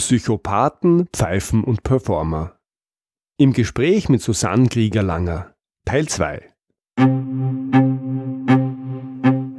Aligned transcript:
Psychopathen, 0.00 1.08
Pfeifen 1.12 1.62
und 1.62 1.82
Performer. 1.82 2.54
Im 3.36 3.52
Gespräch 3.52 4.08
mit 4.08 4.22
Susanne 4.22 4.66
Krieger-Langer. 4.66 5.54
Teil 5.84 6.08
2. 6.08 6.40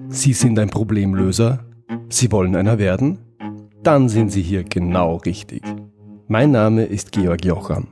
Sie 0.09 0.33
sind 0.33 0.57
ein 0.57 0.71
Problemlöser? 0.71 1.63
Sie 2.09 2.31
wollen 2.31 2.55
einer 2.55 2.79
werden? 2.79 3.19
Dann 3.83 4.09
sind 4.09 4.31
Sie 4.31 4.41
hier 4.41 4.63
genau 4.63 5.17
richtig. 5.17 5.61
Mein 6.27 6.49
Name 6.49 6.85
ist 6.85 7.11
Georg 7.11 7.45
Jocham. 7.45 7.89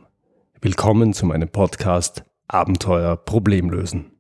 Willkommen 0.60 1.14
zu 1.14 1.28
meinem 1.28 1.50
Podcast 1.50 2.26
Abenteuer 2.48 3.16
Problemlösen. 3.16 4.20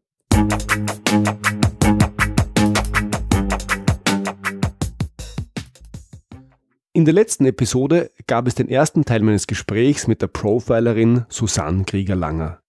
In 6.91 7.05
der 7.05 7.13
letzten 7.13 7.45
Episode 7.45 8.11
gab 8.25 8.47
es 8.47 8.55
den 8.55 8.67
ersten 8.67 9.05
Teil 9.05 9.21
meines 9.21 9.45
Gesprächs 9.45 10.07
mit 10.07 10.23
der 10.23 10.27
Profilerin 10.27 11.25
Susanne 11.29 11.83
Krieger-Langer. 11.83 12.61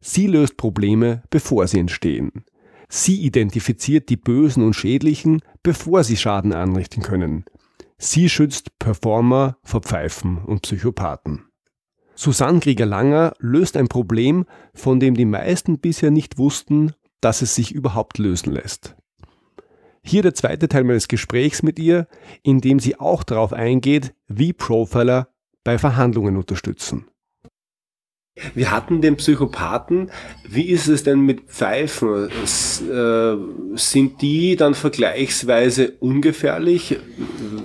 Sie 0.00 0.28
löst 0.28 0.56
Probleme, 0.56 1.24
bevor 1.28 1.66
sie 1.66 1.80
entstehen. 1.80 2.44
Sie 2.88 3.20
identifiziert 3.20 4.10
die 4.10 4.16
Bösen 4.16 4.62
und 4.62 4.74
Schädlichen, 4.74 5.42
bevor 5.64 6.04
sie 6.04 6.16
Schaden 6.16 6.52
anrichten 6.52 7.02
können. 7.02 7.46
Sie 7.98 8.28
schützt 8.28 8.78
Performer 8.78 9.58
vor 9.64 9.80
Pfeifen 9.80 10.38
und 10.38 10.62
Psychopathen. 10.62 11.48
Susanne 12.14 12.60
Krieger-Langer 12.60 13.34
löst 13.40 13.76
ein 13.76 13.88
Problem, 13.88 14.46
von 14.72 15.00
dem 15.00 15.14
die 15.16 15.24
meisten 15.24 15.80
bisher 15.80 16.12
nicht 16.12 16.38
wussten, 16.38 16.92
dass 17.20 17.42
es 17.42 17.56
sich 17.56 17.72
überhaupt 17.72 18.18
lösen 18.18 18.52
lässt. 18.52 18.94
Hier 20.02 20.22
der 20.22 20.34
zweite 20.34 20.68
Teil 20.68 20.84
meines 20.84 21.08
Gesprächs 21.08 21.62
mit 21.62 21.78
ihr, 21.78 22.06
in 22.42 22.60
dem 22.60 22.80
sie 22.80 22.98
auch 22.98 23.22
darauf 23.22 23.52
eingeht, 23.52 24.14
wie 24.26 24.52
Profiler 24.52 25.28
bei 25.64 25.78
Verhandlungen 25.78 26.36
unterstützen. 26.36 27.06
Wir 28.54 28.70
hatten 28.70 29.00
den 29.00 29.16
Psychopathen. 29.16 30.10
Wie 30.48 30.68
ist 30.68 30.86
es 30.86 31.02
denn 31.02 31.20
mit 31.20 31.42
Pfeifen? 31.48 32.28
Äh, 32.28 33.76
sind 33.76 34.22
die 34.22 34.56
dann 34.56 34.74
vergleichsweise 34.74 35.92
ungefährlich? 36.00 36.98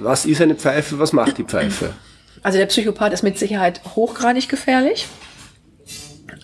Was 0.01 0.25
ist 0.25 0.41
eine 0.41 0.55
Pfeife? 0.55 0.99
Was 0.99 1.13
macht 1.13 1.37
die 1.37 1.43
Pfeife? 1.43 1.93
Also 2.41 2.57
der 2.57 2.65
Psychopath 2.65 3.13
ist 3.13 3.23
mit 3.23 3.37
Sicherheit 3.37 3.81
hochgradig 3.95 4.49
gefährlich. 4.49 5.07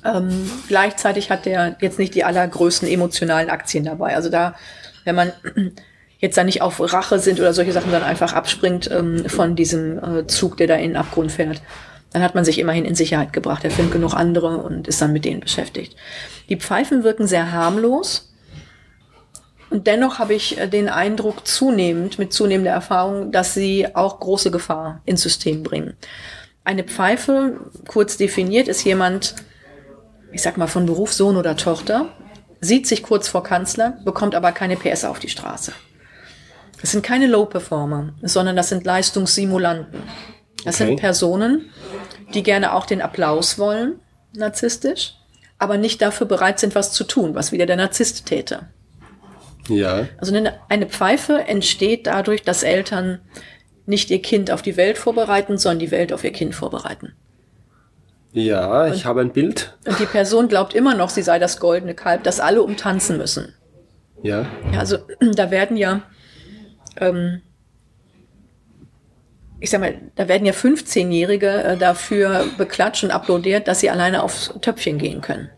Ähm, 0.05 0.49
gleichzeitig 0.67 1.29
hat 1.29 1.45
der 1.45 1.75
jetzt 1.81 1.99
nicht 1.99 2.15
die 2.15 2.23
allergrößten 2.23 2.87
emotionalen 2.87 3.49
Aktien 3.49 3.83
dabei. 3.83 4.15
Also 4.15 4.29
da, 4.29 4.55
wenn 5.03 5.15
man 5.15 5.31
jetzt 6.19 6.37
da 6.37 6.43
nicht 6.43 6.61
auf 6.61 6.79
Rache 6.79 7.19
sind 7.19 7.39
oder 7.39 7.53
solche 7.53 7.71
Sachen, 7.71 7.91
sondern 7.91 8.09
einfach 8.09 8.33
abspringt 8.33 8.89
ähm, 8.91 9.25
von 9.27 9.55
diesem 9.55 9.97
äh, 9.97 10.27
Zug, 10.27 10.57
der 10.57 10.67
da 10.67 10.75
in 10.75 10.91
den 10.91 10.97
Abgrund 10.97 11.31
fährt. 11.31 11.61
Dann 12.11 12.23
hat 12.23 12.35
man 12.35 12.45
sich 12.45 12.59
immerhin 12.59 12.85
in 12.85 12.95
Sicherheit 12.95 13.33
gebracht. 13.33 13.63
Er 13.63 13.71
findet 13.71 13.93
genug 13.93 14.13
andere 14.13 14.57
und 14.57 14.87
ist 14.87 15.01
dann 15.01 15.13
mit 15.13 15.25
denen 15.25 15.41
beschäftigt. 15.41 15.95
Die 16.49 16.57
Pfeifen 16.57 17.03
wirken 17.03 17.27
sehr 17.27 17.51
harmlos. 17.51 18.33
Und 19.69 19.85
dennoch 19.85 20.17
habe 20.17 20.33
ich 20.33 20.57
äh, 20.57 20.67
den 20.67 20.89
Eindruck 20.89 21.47
zunehmend, 21.47 22.17
mit 22.17 22.33
zunehmender 22.33 22.71
Erfahrung, 22.71 23.31
dass 23.31 23.53
sie 23.53 23.95
auch 23.95 24.19
große 24.19 24.49
Gefahr 24.49 25.01
ins 25.05 25.21
System 25.21 25.63
bringen. 25.63 25.93
Eine 26.63 26.83
Pfeife, 26.83 27.59
kurz 27.87 28.17
definiert, 28.17 28.67
ist 28.67 28.83
jemand, 28.83 29.35
ich 30.31 30.41
sag 30.41 30.57
mal 30.57 30.67
von 30.67 30.85
Beruf 30.85 31.13
Sohn 31.13 31.37
oder 31.37 31.55
Tochter, 31.57 32.09
sieht 32.61 32.87
sich 32.87 33.03
kurz 33.03 33.27
vor 33.27 33.43
Kanzler, 33.43 33.99
bekommt 34.03 34.35
aber 34.35 34.51
keine 34.51 34.75
PS 34.75 35.05
auf 35.05 35.19
die 35.19 35.29
Straße. 35.29 35.73
Das 36.81 36.91
sind 36.91 37.03
keine 37.03 37.27
Low-Performer, 37.27 38.13
sondern 38.21 38.55
das 38.55 38.69
sind 38.69 38.85
Leistungssimulanten. 38.85 40.01
Das 40.63 40.75
okay. 40.75 40.87
sind 40.87 40.99
Personen, 40.99 41.69
die 42.33 42.43
gerne 42.43 42.73
auch 42.73 42.85
den 42.85 43.01
Applaus 43.01 43.57
wollen, 43.57 43.99
narzisstisch, 44.33 45.15
aber 45.57 45.77
nicht 45.77 46.01
dafür 46.01 46.27
bereit 46.27 46.59
sind, 46.59 46.75
was 46.75 46.93
zu 46.93 47.03
tun, 47.03 47.35
was 47.35 47.51
wieder 47.51 47.65
der 47.65 47.75
Narzisst 47.75 48.25
täte. 48.25 48.67
Ja. 49.67 50.07
Also 50.17 50.33
eine, 50.35 50.59
eine 50.69 50.87
Pfeife 50.87 51.43
entsteht 51.47 52.07
dadurch, 52.07 52.43
dass 52.43 52.63
Eltern 52.63 53.19
nicht 53.85 54.09
ihr 54.09 54.21
Kind 54.21 54.51
auf 54.51 54.61
die 54.61 54.77
Welt 54.77 54.97
vorbereiten, 54.97 55.57
sondern 55.57 55.79
die 55.79 55.91
Welt 55.91 56.13
auf 56.13 56.23
ihr 56.23 56.31
Kind 56.31 56.55
vorbereiten. 56.55 57.13
Ja, 58.31 58.87
ich 58.87 58.93
und, 58.93 59.05
habe 59.05 59.21
ein 59.21 59.31
Bild. 59.31 59.77
Und 59.85 59.99
die 59.99 60.05
Person 60.05 60.47
glaubt 60.47 60.73
immer 60.73 60.93
noch, 60.95 61.09
sie 61.09 61.23
sei 61.23 61.39
das 61.39 61.59
goldene 61.59 61.95
Kalb, 61.95 62.23
das 62.23 62.39
alle 62.39 62.61
umtanzen 62.61 63.17
müssen. 63.17 63.55
Ja. 64.21 64.45
Ja, 64.71 64.79
also 64.79 64.97
da 65.35 65.51
werden 65.51 65.77
ja 65.77 66.03
ähm, 66.97 67.41
ich 69.59 69.69
sag 69.69 69.81
mal, 69.81 69.95
da 70.15 70.27
werden 70.27 70.45
ja 70.45 70.53
15-Jährige 70.53 71.63
äh, 71.63 71.77
dafür 71.77 72.45
beklatscht 72.57 73.03
und 73.03 73.11
applaudiert, 73.11 73.67
dass 73.67 73.81
sie 73.81 73.89
alleine 73.89 74.23
aufs 74.23 74.53
Töpfchen 74.61 74.97
gehen 74.97 75.21
können. 75.21 75.49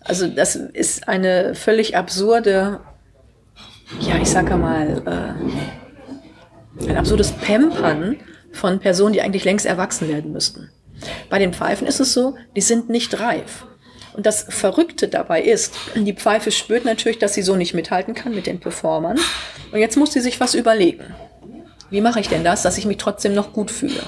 Also 0.00 0.28
das 0.28 0.56
ist 0.56 1.08
eine 1.08 1.54
völlig 1.54 1.96
absurde, 1.96 2.80
ja, 4.00 4.16
ich 4.20 4.30
sage 4.30 4.56
mal, 4.56 5.02
äh, 5.06 6.88
ein 6.88 6.96
absurdes 6.96 7.32
Pampern 7.32 8.16
von 8.52 8.80
Personen, 8.80 9.12
die 9.12 9.22
eigentlich 9.22 9.44
längst 9.44 9.66
erwachsen 9.66 10.08
werden 10.08 10.32
müssten. 10.32 10.70
Bei 11.30 11.38
den 11.38 11.52
Pfeifen 11.52 11.86
ist 11.86 12.00
es 12.00 12.12
so, 12.12 12.34
die 12.56 12.60
sind 12.60 12.88
nicht 12.88 13.20
reif. 13.20 13.66
Und 14.14 14.26
das 14.26 14.46
Verrückte 14.48 15.08
dabei 15.08 15.42
ist, 15.42 15.74
die 15.96 16.12
Pfeife 16.12 16.52
spürt 16.52 16.84
natürlich, 16.84 17.18
dass 17.18 17.34
sie 17.34 17.42
so 17.42 17.56
nicht 17.56 17.74
mithalten 17.74 18.14
kann 18.14 18.34
mit 18.34 18.46
den 18.46 18.60
Performern. 18.60 19.18
Und 19.72 19.80
jetzt 19.80 19.96
muss 19.96 20.12
sie 20.12 20.20
sich 20.20 20.38
was 20.38 20.54
überlegen. 20.54 21.14
Wie 21.90 22.00
mache 22.00 22.20
ich 22.20 22.28
denn 22.28 22.44
das, 22.44 22.62
dass 22.62 22.78
ich 22.78 22.86
mich 22.86 22.98
trotzdem 22.98 23.34
noch 23.34 23.52
gut 23.52 23.70
fühle? 23.70 24.02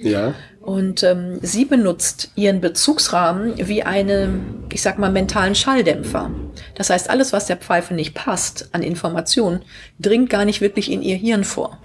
Ja. 0.00 0.34
Und 0.60 1.02
ähm, 1.02 1.38
sie 1.42 1.64
benutzt 1.64 2.30
ihren 2.36 2.60
Bezugsrahmen 2.60 3.54
wie 3.56 3.82
einen, 3.82 4.64
ich 4.72 4.82
sag 4.82 4.98
mal, 4.98 5.10
mentalen 5.10 5.54
Schalldämpfer. 5.54 6.30
Das 6.74 6.90
heißt, 6.90 7.10
alles, 7.10 7.32
was 7.32 7.46
der 7.46 7.56
Pfeife 7.56 7.92
nicht 7.92 8.14
passt 8.14 8.68
an 8.72 8.82
Informationen, 8.82 9.62
dringt 9.98 10.30
gar 10.30 10.44
nicht 10.44 10.60
wirklich 10.60 10.90
in 10.90 11.02
ihr 11.02 11.16
Hirn 11.16 11.44
vor. 11.44 11.78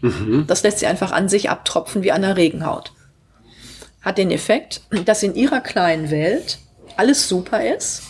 Mhm. 0.00 0.44
Das 0.46 0.62
lässt 0.62 0.78
sie 0.78 0.86
einfach 0.86 1.12
an 1.12 1.28
sich 1.28 1.50
abtropfen 1.50 2.02
wie 2.02 2.12
an 2.12 2.22
der 2.22 2.36
Regenhaut. 2.36 2.92
Hat 4.00 4.18
den 4.18 4.30
Effekt, 4.30 4.82
dass 5.04 5.22
in 5.22 5.34
ihrer 5.34 5.60
kleinen 5.60 6.10
Welt 6.10 6.58
alles 6.96 7.28
super 7.28 7.64
ist, 7.64 8.02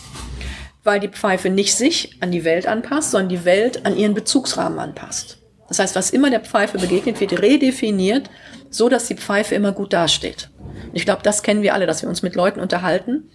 weil 0.83 0.99
die 0.99 1.09
Pfeife 1.09 1.49
nicht 1.49 1.75
sich 1.75 2.17
an 2.21 2.31
die 2.31 2.43
Welt 2.43 2.65
anpasst, 2.65 3.11
sondern 3.11 3.29
die 3.29 3.45
Welt 3.45 3.85
an 3.85 3.97
ihren 3.97 4.13
Bezugsrahmen 4.13 4.79
anpasst. 4.79 5.37
Das 5.67 5.79
heißt, 5.79 5.95
was 5.95 6.09
immer 6.09 6.29
der 6.29 6.41
Pfeife 6.41 6.77
begegnet, 6.77 7.19
wird 7.21 7.41
redefiniert, 7.41 8.29
so 8.69 8.89
dass 8.89 9.07
die 9.07 9.15
Pfeife 9.15 9.55
immer 9.55 9.71
gut 9.71 9.93
dasteht. 9.93 10.49
Und 10.57 10.95
ich 10.95 11.05
glaube, 11.05 11.21
das 11.23 11.43
kennen 11.43 11.61
wir 11.61 11.73
alle, 11.73 11.85
dass 11.87 12.01
wir 12.01 12.09
uns 12.09 12.23
mit 12.23 12.35
Leuten 12.35 12.59
unterhalten 12.59 13.29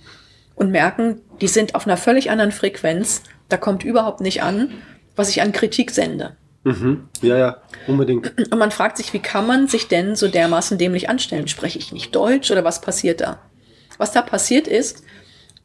und 0.54 0.70
merken, 0.70 1.22
die 1.40 1.48
sind 1.48 1.74
auf 1.74 1.86
einer 1.86 1.96
völlig 1.96 2.30
anderen 2.30 2.52
Frequenz. 2.52 3.22
Da 3.48 3.56
kommt 3.56 3.84
überhaupt 3.84 4.20
nicht 4.20 4.42
an, 4.42 4.70
was 5.14 5.30
ich 5.30 5.40
an 5.40 5.52
Kritik 5.52 5.90
sende. 5.90 6.36
Mhm. 6.66 7.08
Ja, 7.22 7.38
ja, 7.38 7.56
unbedingt. 7.86 8.36
Und 8.50 8.58
man 8.58 8.72
fragt 8.72 8.96
sich, 8.96 9.12
wie 9.12 9.20
kann 9.20 9.46
man 9.46 9.68
sich 9.68 9.86
denn 9.86 10.16
so 10.16 10.26
dermaßen 10.26 10.78
dämlich 10.78 11.08
anstellen? 11.08 11.46
Spreche 11.46 11.78
ich 11.78 11.92
nicht 11.92 12.12
Deutsch 12.12 12.50
oder 12.50 12.64
was 12.64 12.80
passiert 12.80 13.20
da? 13.20 13.38
Was 13.98 14.10
da 14.10 14.20
passiert 14.20 14.66
ist, 14.66 15.04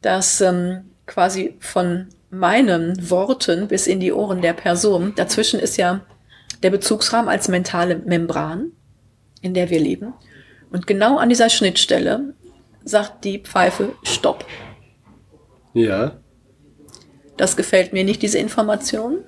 dass 0.00 0.40
ähm, 0.40 0.90
quasi 1.06 1.56
von 1.58 2.06
meinen 2.30 3.10
Worten 3.10 3.66
bis 3.66 3.88
in 3.88 3.98
die 3.98 4.12
Ohren 4.12 4.42
der 4.42 4.52
Person, 4.52 5.12
dazwischen 5.16 5.58
ist 5.58 5.76
ja 5.76 6.02
der 6.62 6.70
Bezugsrahmen 6.70 7.28
als 7.28 7.48
mentale 7.48 7.96
Membran, 7.96 8.70
in 9.40 9.54
der 9.54 9.70
wir 9.70 9.80
leben. 9.80 10.14
Und 10.70 10.86
genau 10.86 11.18
an 11.18 11.30
dieser 11.30 11.50
Schnittstelle 11.50 12.34
sagt 12.84 13.24
die 13.24 13.40
Pfeife 13.40 13.96
Stopp. 14.04 14.44
Ja. 15.74 16.20
Das 17.36 17.56
gefällt 17.56 17.92
mir 17.92 18.04
nicht, 18.04 18.22
diese 18.22 18.38
Information. 18.38 19.24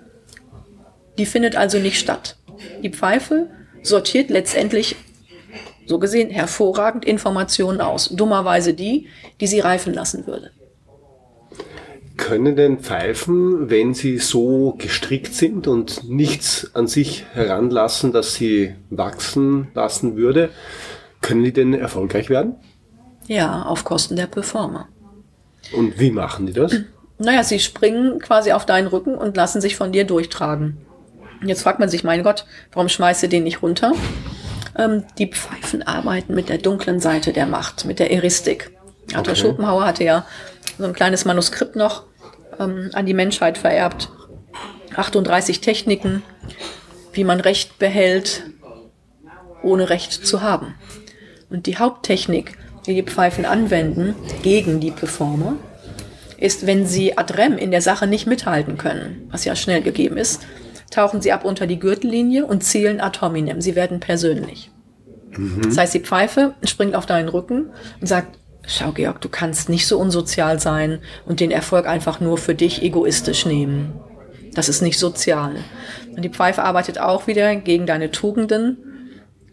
Die 1.19 1.26
findet 1.26 1.56
also 1.56 1.78
nicht 1.78 1.98
statt. 1.98 2.36
Die 2.82 2.91
Pfeife 2.91 3.48
sortiert 3.82 4.30
letztendlich, 4.30 4.97
so 5.86 5.98
gesehen, 5.98 6.30
hervorragend 6.30 7.04
Informationen 7.04 7.80
aus. 7.80 8.09
Dummerweise 8.09 8.74
die, 8.74 9.09
die 9.41 9.47
sie 9.47 9.60
reifen 9.60 9.92
lassen 9.92 10.27
würde. 10.27 10.50
Können 12.16 12.56
denn 12.56 12.78
Pfeifen, 12.78 13.71
wenn 13.71 13.92
sie 13.92 14.18
so 14.18 14.77
gestrickt 14.78 15.34
sind 15.34 15.66
und 15.66 16.09
nichts 16.09 16.71
an 16.74 16.86
sich 16.86 17.27
heranlassen, 17.34 18.12
dass 18.12 18.34
sie 18.34 18.74
wachsen 18.89 19.68
lassen 19.74 20.16
würde, 20.16 20.50
können 21.21 21.42
die 21.42 21.53
denn 21.53 21.74
erfolgreich 21.74 22.30
werden? 22.30 22.54
Ja, 23.27 23.62
auf 23.65 23.84
Kosten 23.84 24.16
der 24.16 24.27
Performer. 24.27 24.89
Und 25.72 25.98
wie 25.98 26.10
machen 26.10 26.47
die 26.47 26.53
das? 26.53 26.77
Naja, 27.18 27.42
sie 27.42 27.59
springen 27.59 28.18
quasi 28.21 28.53
auf 28.53 28.66
deinen 28.66 28.86
Rücken 28.86 29.15
und 29.16 29.36
lassen 29.36 29.60
sich 29.60 29.77
von 29.77 29.92
dir 29.92 30.04
durchtragen. 30.04 30.78
Jetzt 31.44 31.62
fragt 31.62 31.78
man 31.78 31.88
sich, 31.88 32.04
mein 32.04 32.22
Gott, 32.22 32.46
warum 32.72 32.88
schmeißt 32.88 33.22
du 33.22 33.28
den 33.28 33.44
nicht 33.44 33.62
runter? 33.62 33.92
Ähm, 34.76 35.04
die 35.18 35.28
Pfeifen 35.28 35.82
arbeiten 35.82 36.34
mit 36.34 36.48
der 36.48 36.58
dunklen 36.58 37.00
Seite 37.00 37.32
der 37.32 37.46
Macht, 37.46 37.84
mit 37.84 37.98
der 37.98 38.10
Eristik. 38.10 38.70
Arthur 39.14 39.32
okay. 39.32 39.42
Schopenhauer 39.42 39.86
hatte 39.86 40.04
ja 40.04 40.26
so 40.78 40.84
ein 40.84 40.94
kleines 40.94 41.24
Manuskript 41.24 41.76
noch 41.76 42.04
ähm, 42.58 42.91
an 42.92 43.06
die 43.06 43.14
Menschheit 43.14 43.58
vererbt. 43.58 44.10
38 44.96 45.60
Techniken, 45.60 46.22
wie 47.12 47.24
man 47.24 47.41
Recht 47.41 47.78
behält, 47.78 48.44
ohne 49.62 49.91
Recht 49.91 50.26
zu 50.26 50.42
haben. 50.42 50.74
Und 51.50 51.66
die 51.66 51.78
Haupttechnik, 51.78 52.56
die 52.86 52.94
die 52.94 53.02
Pfeifen 53.02 53.44
anwenden 53.44 54.14
gegen 54.42 54.80
die 54.80 54.91
Performer, 54.91 55.56
ist, 56.36 56.66
wenn 56.66 56.86
sie 56.86 57.16
ad 57.16 57.36
rem 57.36 57.56
in 57.58 57.70
der 57.70 57.80
Sache 57.80 58.06
nicht 58.06 58.26
mithalten 58.26 58.76
können, 58.76 59.28
was 59.30 59.44
ja 59.44 59.56
schnell 59.56 59.82
gegeben 59.82 60.16
ist, 60.16 60.42
tauchen 60.94 61.20
sie 61.20 61.32
ab 61.32 61.44
unter 61.44 61.66
die 61.66 61.78
Gürtellinie 61.78 62.46
und 62.46 62.62
zielen 62.62 63.00
ad 63.00 63.20
hominem. 63.20 63.60
Sie 63.60 63.74
werden 63.74 64.00
persönlich. 64.00 64.70
Mhm. 65.36 65.62
Das 65.62 65.76
heißt, 65.76 65.94
die 65.94 66.00
Pfeife 66.00 66.54
springt 66.64 66.94
auf 66.94 67.06
deinen 67.06 67.28
Rücken 67.28 67.70
und 68.00 68.06
sagt, 68.06 68.38
schau 68.66 68.92
Georg, 68.92 69.20
du 69.20 69.28
kannst 69.28 69.68
nicht 69.68 69.86
so 69.86 69.98
unsozial 69.98 70.60
sein 70.60 71.00
und 71.26 71.41
den 71.41 71.50
Erfolg 71.50 71.86
einfach 71.86 72.20
nur 72.20 72.38
für 72.38 72.54
dich 72.54 72.82
egoistisch 72.82 73.44
nehmen. 73.44 73.92
Das 74.54 74.68
ist 74.68 74.82
nicht 74.82 74.98
sozial. 74.98 75.56
Und 76.14 76.22
die 76.22 76.28
Pfeife 76.28 76.62
arbeitet 76.62 76.98
auch 77.00 77.26
wieder 77.26 77.56
gegen 77.56 77.86
deine 77.86 78.12
Tugenden 78.12 78.78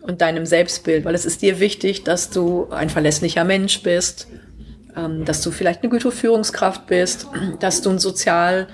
und 0.01 0.21
deinem 0.21 0.45
Selbstbild, 0.45 1.05
weil 1.05 1.15
es 1.15 1.25
ist 1.25 1.41
dir 1.41 1.59
wichtig, 1.59 2.03
dass 2.03 2.29
du 2.29 2.69
ein 2.69 2.89
verlässlicher 2.89 3.43
Mensch 3.43 3.81
bist, 3.81 4.27
ähm, 4.95 5.25
dass 5.25 5.41
du 5.41 5.51
vielleicht 5.51 5.81
eine 5.81 5.89
gute 5.89 6.11
Führungskraft 6.11 6.85
bist, 6.88 7.27
dass 7.59 7.81
du 7.81 7.89
ein 7.89 7.99
sozial 7.99 8.67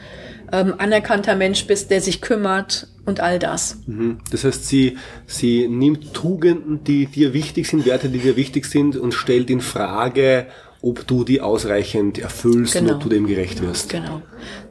ähm, 0.51 0.75
anerkannter 0.77 1.35
Mensch 1.35 1.67
bist, 1.67 1.91
der 1.91 2.01
sich 2.01 2.21
kümmert 2.21 2.87
und 3.05 3.19
all 3.19 3.39
das. 3.39 3.77
Mhm. 3.85 4.19
Das 4.31 4.43
heißt, 4.43 4.67
sie, 4.67 4.97
sie 5.25 5.67
nimmt 5.67 6.13
Tugenden, 6.13 6.83
die 6.83 7.07
dir 7.07 7.33
wichtig 7.33 7.67
sind, 7.67 7.85
Werte, 7.85 8.09
die 8.09 8.19
dir 8.19 8.35
wichtig 8.35 8.65
sind 8.65 8.95
und 8.95 9.13
stellt 9.13 9.49
in 9.49 9.61
Frage, 9.61 10.47
ob 10.81 11.07
du 11.07 11.23
die 11.23 11.41
ausreichend 11.41 12.19
erfüllst 12.19 12.73
genau. 12.73 12.89
und 12.89 12.95
ob 12.95 13.03
du 13.03 13.09
dem 13.09 13.27
gerecht 13.27 13.61
wirst. 13.61 13.89
Genau. 13.89 14.21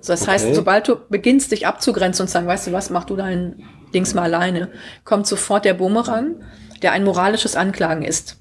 So, 0.01 0.13
das 0.13 0.23
okay. 0.23 0.33
heißt, 0.33 0.55
sobald 0.55 0.89
du 0.89 0.97
beginnst, 1.09 1.53
dich 1.53 1.67
abzugrenzen 1.67 2.25
und 2.25 2.29
zu 2.29 2.33
sagen, 2.35 2.47
weißt 2.47 2.69
du 2.69 2.73
was, 2.73 2.91
mach 2.91 3.05
du 3.05 3.17
dein 3.17 3.63
Dings 3.93 4.15
mal 4.15 4.23
alleine, 4.23 4.71
kommt 5.05 5.27
sofort 5.27 5.65
der 5.65 5.75
Bumerang, 5.75 6.37
der 6.83 6.93
ein 6.93 7.05
moralisches 7.05 7.57
Anklagen 7.57 8.03
ist. 8.03 8.39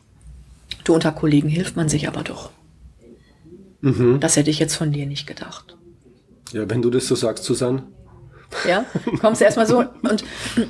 Du 0.83 0.93
unter 0.93 1.11
Kollegen 1.11 1.49
hilft 1.49 1.75
man 1.75 1.89
sich 1.89 2.07
aber 2.07 2.23
doch. 2.23 2.51
Mhm. 3.81 4.19
Das 4.19 4.35
hätte 4.35 4.49
ich 4.49 4.59
jetzt 4.59 4.75
von 4.75 4.91
dir 4.91 5.05
nicht 5.05 5.25
gedacht. 5.27 5.75
Ja, 6.51 6.69
wenn 6.69 6.81
du 6.81 6.89
das 6.89 7.07
so 7.07 7.15
sagst, 7.15 7.43
Susanne. 7.43 7.83
Ja, 8.67 8.85
kommst 9.19 9.41
du 9.41 9.45
erstmal 9.45 9.67
so. 9.67 9.79
Und 9.79 10.23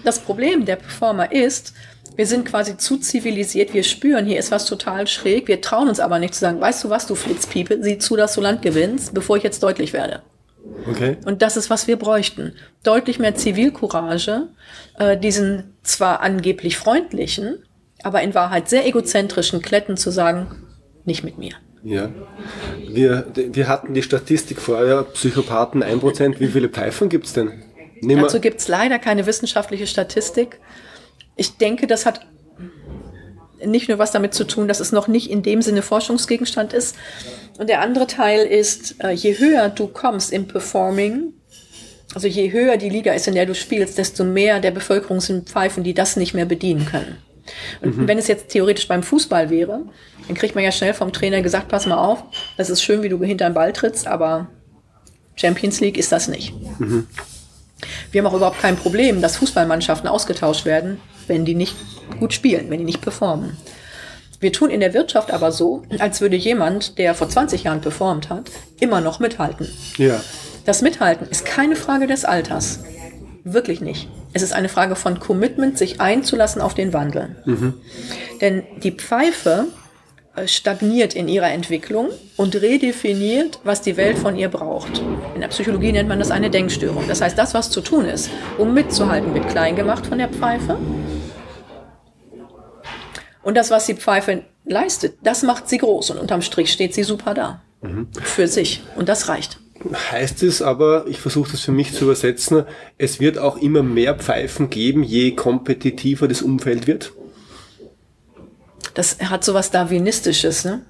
das 0.04 0.19
Problem 0.19 0.66
der 0.66 0.77
Performer 0.77 1.31
ist, 1.31 1.74
wir 2.16 2.25
sind 2.25 2.45
quasi 2.45 2.77
zu 2.77 2.98
zivilisiert, 2.98 3.74
wir 3.74 3.83
spüren, 3.83 4.25
hier 4.25 4.39
ist 4.39 4.51
was 4.51 4.66
total 4.66 5.06
schräg, 5.07 5.48
wir 5.48 5.62
trauen 5.62 5.89
uns 5.89 6.00
aber 6.00 6.19
nicht 6.19 6.33
zu 6.33 6.39
sagen, 6.39 6.62
weißt 6.62 6.83
du 6.83 6.89
was, 6.89 7.07
du 7.07 7.16
Flitzpiepe, 7.16 7.80
sieh 7.81 7.98
zu, 7.98 8.16
dass 8.16 8.36
du 8.36 8.42
Land 8.42 8.62
gewinnst, 8.62 9.13
bevor 9.13 9.38
ich 9.38 9.44
jetzt 9.44 9.62
deutlich 9.62 9.92
werde. 9.92 10.22
Okay. 10.89 11.18
Und 11.25 11.42
das 11.42 11.57
ist, 11.57 11.69
was 11.69 11.88
wir 11.88 11.98
bräuchten. 11.98 12.54
Deutlich 12.83 13.19
mehr 13.19 13.36
Zivilcourage, 13.36 14.48
äh, 14.98 15.18
diesen 15.18 15.75
zwar 15.83 16.21
angeblich 16.21 16.78
freundlichen, 16.78 17.63
aber 18.01 18.21
in 18.21 18.33
Wahrheit 18.33 18.69
sehr 18.69 18.88
egozentrischen 18.88 19.62
Kletten 19.62 19.98
zu 19.98 20.12
sagen, 20.12 20.63
nicht 21.04 21.24
mit 21.24 21.38
mir. 21.38 21.54
Ja. 21.85 22.09
Wir, 22.87 23.27
wir 23.35 23.67
hatten 23.67 23.93
die 23.93 24.01
Statistik 24.01 24.59
vorher, 24.59 25.03
Psychopathen 25.03 25.83
1%. 25.83 26.39
Wie 26.39 26.47
viele 26.47 26.67
Pfeifen 26.67 27.09
gibt 27.09 27.27
es 27.27 27.33
denn? 27.33 27.63
Nehmen 28.01 28.23
Dazu 28.23 28.39
gibt 28.39 28.59
es 28.59 28.67
leider 28.67 28.97
keine 28.97 29.27
wissenschaftliche 29.27 29.85
Statistik. 29.85 30.59
Ich 31.35 31.57
denke, 31.57 31.85
das 31.85 32.07
hat 32.07 32.25
nicht 33.63 33.87
nur 33.87 33.99
was 33.99 34.11
damit 34.11 34.33
zu 34.33 34.45
tun, 34.45 34.67
dass 34.67 34.79
es 34.79 34.91
noch 34.91 35.07
nicht 35.07 35.29
in 35.29 35.43
dem 35.43 35.61
Sinne 35.61 35.83
Forschungsgegenstand 35.83 36.73
ist. 36.73 36.95
Und 37.59 37.69
der 37.69 37.81
andere 37.81 38.07
Teil 38.07 38.45
ist, 38.45 39.03
äh, 39.03 39.11
je 39.11 39.37
höher 39.37 39.69
du 39.69 39.87
kommst 39.87 40.33
im 40.33 40.47
Performing, 40.47 41.33
also 42.15 42.27
je 42.27 42.51
höher 42.51 42.77
die 42.77 42.89
Liga 42.89 43.13
ist, 43.13 43.27
in 43.27 43.35
der 43.35 43.45
du 43.45 43.53
spielst, 43.53 43.97
desto 43.97 44.23
mehr 44.23 44.59
der 44.59 44.71
Bevölkerung 44.71 45.21
sind 45.21 45.49
Pfeifen, 45.49 45.83
die 45.83 45.93
das 45.93 46.15
nicht 46.15 46.33
mehr 46.33 46.45
bedienen 46.45 46.85
können. 46.85 47.17
Und 47.81 47.97
mhm. 47.97 48.07
wenn 48.07 48.18
es 48.18 48.27
jetzt 48.27 48.50
theoretisch 48.50 48.88
beim 48.88 49.03
Fußball 49.03 49.50
wäre, 49.50 49.81
dann 50.27 50.36
kriegt 50.36 50.56
man 50.56 50.63
ja 50.63 50.71
schnell 50.71 50.94
vom 50.94 51.13
Trainer 51.13 51.42
gesagt, 51.42 51.68
pass 51.68 51.86
mal 51.86 51.97
auf, 51.97 52.24
das 52.57 52.69
ist 52.69 52.81
schön, 52.81 53.03
wie 53.03 53.09
du 53.09 53.21
hinter 53.24 53.50
den 53.50 53.53
Ball 53.53 53.74
trittst, 53.74 54.07
aber 54.07 54.47
Champions 55.36 55.80
League 55.80 55.97
ist 55.97 56.12
das 56.12 56.27
nicht. 56.27 56.53
Mhm. 56.80 57.07
Wir 58.12 58.21
haben 58.21 58.27
auch 58.27 58.36
überhaupt 58.36 58.59
kein 58.59 58.77
Problem, 58.77 59.21
dass 59.21 59.38
Fußballmannschaften 59.38 60.09
ausgetauscht 60.09 60.65
werden, 60.65 61.00
wenn 61.27 61.45
die 61.45 61.56
nicht 61.56 61.75
gut 62.19 62.33
spielen, 62.33 62.69
wenn 62.69 62.80
die 62.80 62.86
nicht 62.86 63.01
performen. 63.01 63.57
Wir 64.39 64.51
tun 64.51 64.69
in 64.69 64.80
der 64.80 64.94
Wirtschaft 64.94 65.31
aber 65.31 65.51
so, 65.51 65.83
als 66.00 66.21
würde 66.21 66.36
jemand, 66.36 66.97
der 66.97 67.15
vor 67.15 67.30
20 67.30 67.63
Jahren 67.63 67.81
performt 67.81 68.30
hat, 68.30 68.51
immer 68.80 69.01
noch 69.01 69.19
mithalten. 69.19 69.68
Ja. 69.97 70.21
Das 70.65 70.81
Mithalten 70.81 71.27
ist 71.27 71.45
keine 71.45 71.75
Frage 71.75 72.07
des 72.07 72.25
Alters. 72.25 72.80
Wirklich 73.44 73.81
nicht. 73.81 74.07
Es 74.35 74.41
ist 74.41 74.51
eine 74.51 74.67
Frage 74.67 74.97
von 74.97 75.21
Commitment, 75.21 75.77
sich 75.77 76.01
einzulassen 76.01 76.61
auf 76.61 76.73
den 76.73 76.91
Wandel. 76.91 77.37
Mhm. 77.45 77.75
Denn 78.41 78.63
die 78.83 78.91
Pfeife 78.91 79.67
äh, 80.35 80.45
stagniert 80.45 81.15
in 81.15 81.29
ihrer 81.29 81.51
Entwicklung 81.51 82.09
und 82.35 82.53
redefiniert, 82.53 83.61
was 83.63 83.81
die 83.81 83.95
Welt 83.95 84.17
von 84.17 84.35
ihr 84.35 84.49
braucht. 84.49 85.01
In 85.35 85.39
der 85.39 85.47
Psychologie 85.47 85.93
nennt 85.93 86.09
man 86.09 86.19
das 86.19 86.31
eine 86.31 86.49
Denkstörung. 86.49 87.07
Das 87.07 87.21
heißt, 87.21 87.37
das, 87.37 87.53
was 87.53 87.69
zu 87.69 87.79
tun 87.79 88.03
ist, 88.03 88.29
um 88.57 88.73
mitzuhalten, 88.73 89.33
wird 89.33 89.47
klein 89.47 89.77
gemacht 89.77 90.05
von 90.05 90.17
der 90.17 90.27
Pfeife. 90.27 90.77
Und 93.41 93.55
das, 93.55 93.71
was 93.71 93.85
die 93.85 93.95
Pfeife 93.95 94.43
leistet, 94.65 95.15
das 95.23 95.43
macht 95.43 95.69
sie 95.69 95.77
groß 95.77 96.09
und 96.09 96.17
unterm 96.17 96.41
Strich 96.41 96.73
steht 96.73 96.93
sie 96.93 97.03
super 97.03 97.33
da. 97.33 97.61
Mhm. 97.81 98.09
Für 98.21 98.49
sich. 98.49 98.83
Und 98.97 99.07
das 99.07 99.29
reicht 99.29 99.61
heißt 100.12 100.44
es 100.44 100.62
aber, 100.62 101.06
ich 101.07 101.19
versuche 101.19 101.51
das 101.51 101.62
für 101.62 101.72
mich 101.72 101.94
zu 101.94 102.06
übersetzen, 102.06 102.63
es 102.98 103.19
wird 103.19 103.38
auch 103.38 103.57
immer 103.57 103.83
mehr 103.83 104.16
Pfeifen 104.16 104.69
geben, 104.69 105.04
je 105.04 105.36
kompetitiver 105.36 106.27
das 106.27 106.42
Umfeld 106.42 106.88
wird? 106.88 107.12
Das 108.94 109.19
hat 109.19 109.44
so 109.44 109.54
was 109.54 109.72
Darwinistisches, 109.72 110.63
ne? 110.66 110.86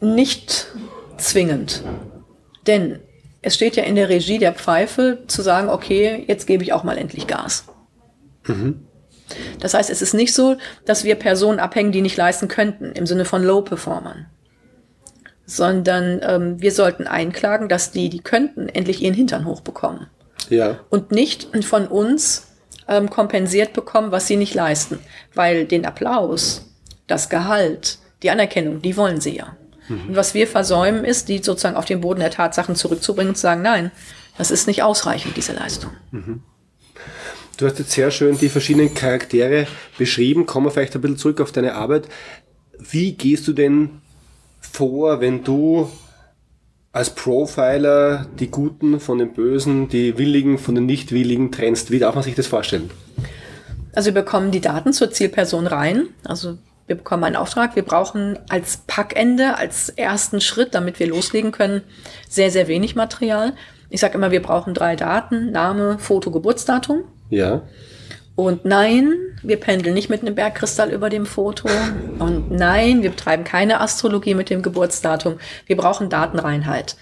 Nicht 0.00 0.68
zwingend. 1.18 1.84
Denn 2.66 3.00
es 3.42 3.54
steht 3.54 3.76
ja 3.76 3.82
in 3.82 3.96
der 3.96 4.08
Regie 4.08 4.38
der 4.38 4.54
Pfeife 4.54 5.24
zu 5.26 5.42
sagen, 5.42 5.68
okay, 5.68 6.24
jetzt 6.26 6.46
gebe 6.46 6.62
ich 6.62 6.72
auch 6.72 6.84
mal 6.84 6.96
endlich 6.96 7.26
Gas. 7.26 7.64
Mhm. 8.46 8.86
Das 9.58 9.74
heißt, 9.74 9.90
es 9.90 10.02
ist 10.02 10.14
nicht 10.14 10.34
so, 10.34 10.56
dass 10.84 11.04
wir 11.04 11.14
Personen 11.16 11.58
abhängen, 11.58 11.92
die 11.92 12.02
nicht 12.02 12.16
leisten 12.16 12.48
könnten, 12.48 12.92
im 12.92 13.06
Sinne 13.06 13.24
von 13.24 13.42
Low-Performern 13.42 14.26
sondern 15.56 16.20
ähm, 16.22 16.62
wir 16.62 16.72
sollten 16.72 17.06
einklagen, 17.06 17.68
dass 17.68 17.90
die, 17.90 18.08
die 18.08 18.20
könnten, 18.20 18.68
endlich 18.68 19.02
ihren 19.02 19.14
Hintern 19.14 19.44
hochbekommen. 19.44 20.06
Ja. 20.48 20.80
Und 20.88 21.12
nicht 21.12 21.48
von 21.64 21.86
uns 21.86 22.48
ähm, 22.88 23.10
kompensiert 23.10 23.74
bekommen, 23.74 24.12
was 24.12 24.26
sie 24.26 24.36
nicht 24.36 24.54
leisten. 24.54 24.98
Weil 25.34 25.66
den 25.66 25.84
Applaus, 25.84 26.70
das 27.06 27.28
Gehalt, 27.28 27.98
die 28.22 28.30
Anerkennung, 28.30 28.80
die 28.80 28.96
wollen 28.96 29.20
sie 29.20 29.36
ja. 29.36 29.56
Mhm. 29.88 30.08
Und 30.08 30.16
was 30.16 30.32
wir 30.32 30.46
versäumen, 30.46 31.04
ist, 31.04 31.28
die 31.28 31.38
sozusagen 31.38 31.76
auf 31.76 31.84
den 31.84 32.00
Boden 32.00 32.20
der 32.20 32.30
Tatsachen 32.30 32.74
zurückzubringen 32.74 33.30
und 33.30 33.36
zu 33.36 33.42
sagen, 33.42 33.62
nein, 33.62 33.90
das 34.38 34.50
ist 34.50 34.66
nicht 34.66 34.82
ausreichend, 34.82 35.36
diese 35.36 35.52
Leistung. 35.52 35.90
Mhm. 36.10 36.42
Du 37.58 37.66
hast 37.66 37.78
jetzt 37.78 37.92
sehr 37.92 38.10
schön 38.10 38.38
die 38.38 38.48
verschiedenen 38.48 38.94
Charaktere 38.94 39.66
beschrieben. 39.98 40.46
Kommen 40.46 40.66
wir 40.66 40.70
vielleicht 40.70 40.94
ein 40.94 41.02
bisschen 41.02 41.18
zurück 41.18 41.40
auf 41.42 41.52
deine 41.52 41.74
Arbeit. 41.74 42.08
Wie 42.78 43.12
gehst 43.12 43.46
du 43.46 43.52
denn 43.52 44.01
vor, 44.72 45.20
wenn 45.20 45.44
du 45.44 45.90
als 46.92 47.10
Profiler 47.10 48.26
die 48.38 48.50
Guten 48.50 49.00
von 49.00 49.18
den 49.18 49.32
Bösen, 49.32 49.88
die 49.88 50.18
Willigen 50.18 50.58
von 50.58 50.74
den 50.74 50.86
Nichtwilligen 50.86 51.52
trennst? 51.52 51.90
Wie 51.90 51.98
darf 51.98 52.14
man 52.14 52.24
sich 52.24 52.34
das 52.34 52.46
vorstellen? 52.46 52.90
Also 53.94 54.14
wir 54.14 54.22
bekommen 54.22 54.50
die 54.50 54.60
Daten 54.60 54.92
zur 54.92 55.10
Zielperson 55.10 55.66
rein. 55.66 56.08
Also 56.24 56.58
wir 56.86 56.96
bekommen 56.96 57.24
einen 57.24 57.36
Auftrag. 57.36 57.76
Wir 57.76 57.84
brauchen 57.84 58.38
als 58.48 58.78
Packende, 58.86 59.56
als 59.56 59.88
ersten 59.90 60.40
Schritt, 60.40 60.74
damit 60.74 60.98
wir 60.98 61.06
loslegen 61.06 61.52
können, 61.52 61.82
sehr, 62.28 62.50
sehr 62.50 62.68
wenig 62.68 62.94
Material. 62.94 63.54
Ich 63.90 64.00
sage 64.00 64.14
immer, 64.14 64.30
wir 64.30 64.42
brauchen 64.42 64.74
drei 64.74 64.96
Daten. 64.96 65.50
Name, 65.50 65.98
Foto, 65.98 66.30
Geburtsdatum. 66.30 67.04
Ja. 67.28 67.62
Und 68.34 68.64
nein, 68.64 69.14
wir 69.42 69.58
pendeln 69.58 69.94
nicht 69.94 70.08
mit 70.08 70.22
einem 70.22 70.34
Bergkristall 70.34 70.90
über 70.90 71.10
dem 71.10 71.26
Foto. 71.26 71.68
Und 72.18 72.50
nein, 72.50 73.02
wir 73.02 73.10
betreiben 73.10 73.44
keine 73.44 73.80
Astrologie 73.80 74.34
mit 74.34 74.48
dem 74.48 74.62
Geburtsdatum. 74.62 75.38
Wir 75.66 75.76
brauchen 75.76 76.08
Datenreinheit. 76.08 76.96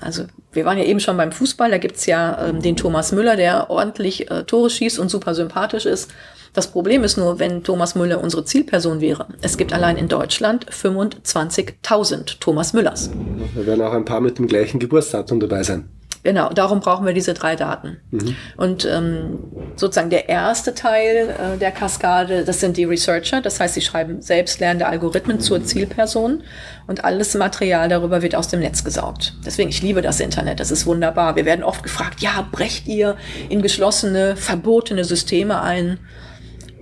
Also 0.00 0.24
wir 0.52 0.64
waren 0.64 0.78
ja 0.78 0.84
eben 0.84 1.00
schon 1.00 1.16
beim 1.16 1.32
Fußball, 1.32 1.70
da 1.70 1.78
gibt's 1.78 2.06
ja 2.06 2.48
ähm, 2.48 2.60
den 2.60 2.76
Thomas 2.76 3.12
Müller, 3.12 3.36
der 3.36 3.70
ordentlich 3.70 4.30
äh, 4.30 4.44
Tore 4.44 4.70
schießt 4.70 4.98
und 4.98 5.08
super 5.08 5.34
sympathisch 5.34 5.86
ist. 5.86 6.10
Das 6.52 6.66
Problem 6.66 7.02
ist 7.02 7.16
nur, 7.16 7.38
wenn 7.38 7.62
Thomas 7.62 7.94
Müller 7.94 8.22
unsere 8.22 8.44
Zielperson 8.44 9.00
wäre. 9.00 9.26
Es 9.40 9.56
gibt 9.56 9.72
allein 9.72 9.96
in 9.96 10.08
Deutschland 10.08 10.66
25.000 10.70 12.40
Thomas 12.40 12.74
Müllers. 12.74 13.10
Da 13.54 13.66
werden 13.66 13.80
auch 13.80 13.92
ein 13.92 14.04
paar 14.04 14.20
mit 14.20 14.38
dem 14.38 14.48
gleichen 14.48 14.78
Geburtsdatum 14.78 15.40
dabei 15.40 15.62
sein. 15.62 15.88
Genau, 16.24 16.50
darum 16.50 16.78
brauchen 16.78 17.04
wir 17.04 17.14
diese 17.14 17.34
drei 17.34 17.56
Daten. 17.56 17.96
Mhm. 18.12 18.36
Und 18.56 18.84
ähm, 18.84 19.38
sozusagen 19.74 20.10
der 20.10 20.28
erste 20.28 20.72
Teil 20.72 21.30
äh, 21.30 21.58
der 21.58 21.72
Kaskade, 21.72 22.44
das 22.44 22.60
sind 22.60 22.76
die 22.76 22.84
Researcher, 22.84 23.40
das 23.40 23.58
heißt, 23.58 23.74
sie 23.74 23.80
schreiben 23.80 24.22
selbstlernende 24.22 24.86
Algorithmen 24.86 25.40
zur 25.40 25.64
Zielperson 25.64 26.44
und 26.86 27.04
alles 27.04 27.34
Material 27.34 27.88
darüber 27.88 28.22
wird 28.22 28.36
aus 28.36 28.46
dem 28.46 28.60
Netz 28.60 28.84
gesaugt. 28.84 29.34
Deswegen, 29.44 29.68
ich 29.68 29.82
liebe 29.82 30.00
das 30.00 30.20
Internet, 30.20 30.60
das 30.60 30.70
ist 30.70 30.86
wunderbar. 30.86 31.34
Wir 31.34 31.44
werden 31.44 31.64
oft 31.64 31.82
gefragt, 31.82 32.20
ja, 32.20 32.46
brecht 32.52 32.86
ihr 32.86 33.16
in 33.48 33.60
geschlossene, 33.60 34.36
verbotene 34.36 35.04
Systeme 35.04 35.60
ein? 35.60 35.98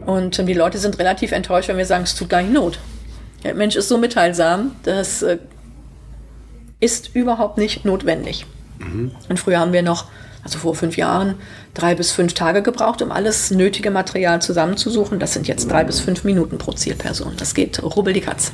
Und 0.04 0.38
ähm, 0.38 0.46
die 0.46 0.54
Leute 0.54 0.76
sind 0.76 0.98
relativ 0.98 1.32
enttäuscht, 1.32 1.70
wenn 1.70 1.78
wir 1.78 1.86
sagen, 1.86 2.04
es 2.04 2.14
tut 2.14 2.28
gar 2.28 2.42
nicht 2.42 2.52
Not. 2.52 2.78
Der 3.42 3.54
Mensch 3.54 3.74
ist 3.74 3.88
so 3.88 3.96
mitteilsam, 3.96 4.76
das 4.82 5.22
äh, 5.22 5.38
ist 6.78 7.14
überhaupt 7.14 7.56
nicht 7.56 7.86
notwendig. 7.86 8.44
Mhm. 8.80 9.12
Und 9.28 9.38
früher 9.38 9.60
haben 9.60 9.72
wir 9.72 9.82
noch, 9.82 10.06
also 10.42 10.58
vor 10.58 10.74
fünf 10.74 10.96
Jahren, 10.96 11.34
drei 11.74 11.94
bis 11.94 12.12
fünf 12.12 12.34
Tage 12.34 12.62
gebraucht, 12.62 13.02
um 13.02 13.12
alles 13.12 13.50
nötige 13.50 13.90
Material 13.90 14.42
zusammenzusuchen. 14.42 15.18
Das 15.18 15.32
sind 15.32 15.46
jetzt 15.46 15.70
drei 15.70 15.84
bis 15.84 16.00
fünf 16.00 16.24
Minuten 16.24 16.58
pro 16.58 16.72
Zielperson. 16.72 17.34
Das 17.36 17.54
geht 17.54 17.82
rubbel 17.82 18.12
die 18.12 18.20
Katz. 18.20 18.52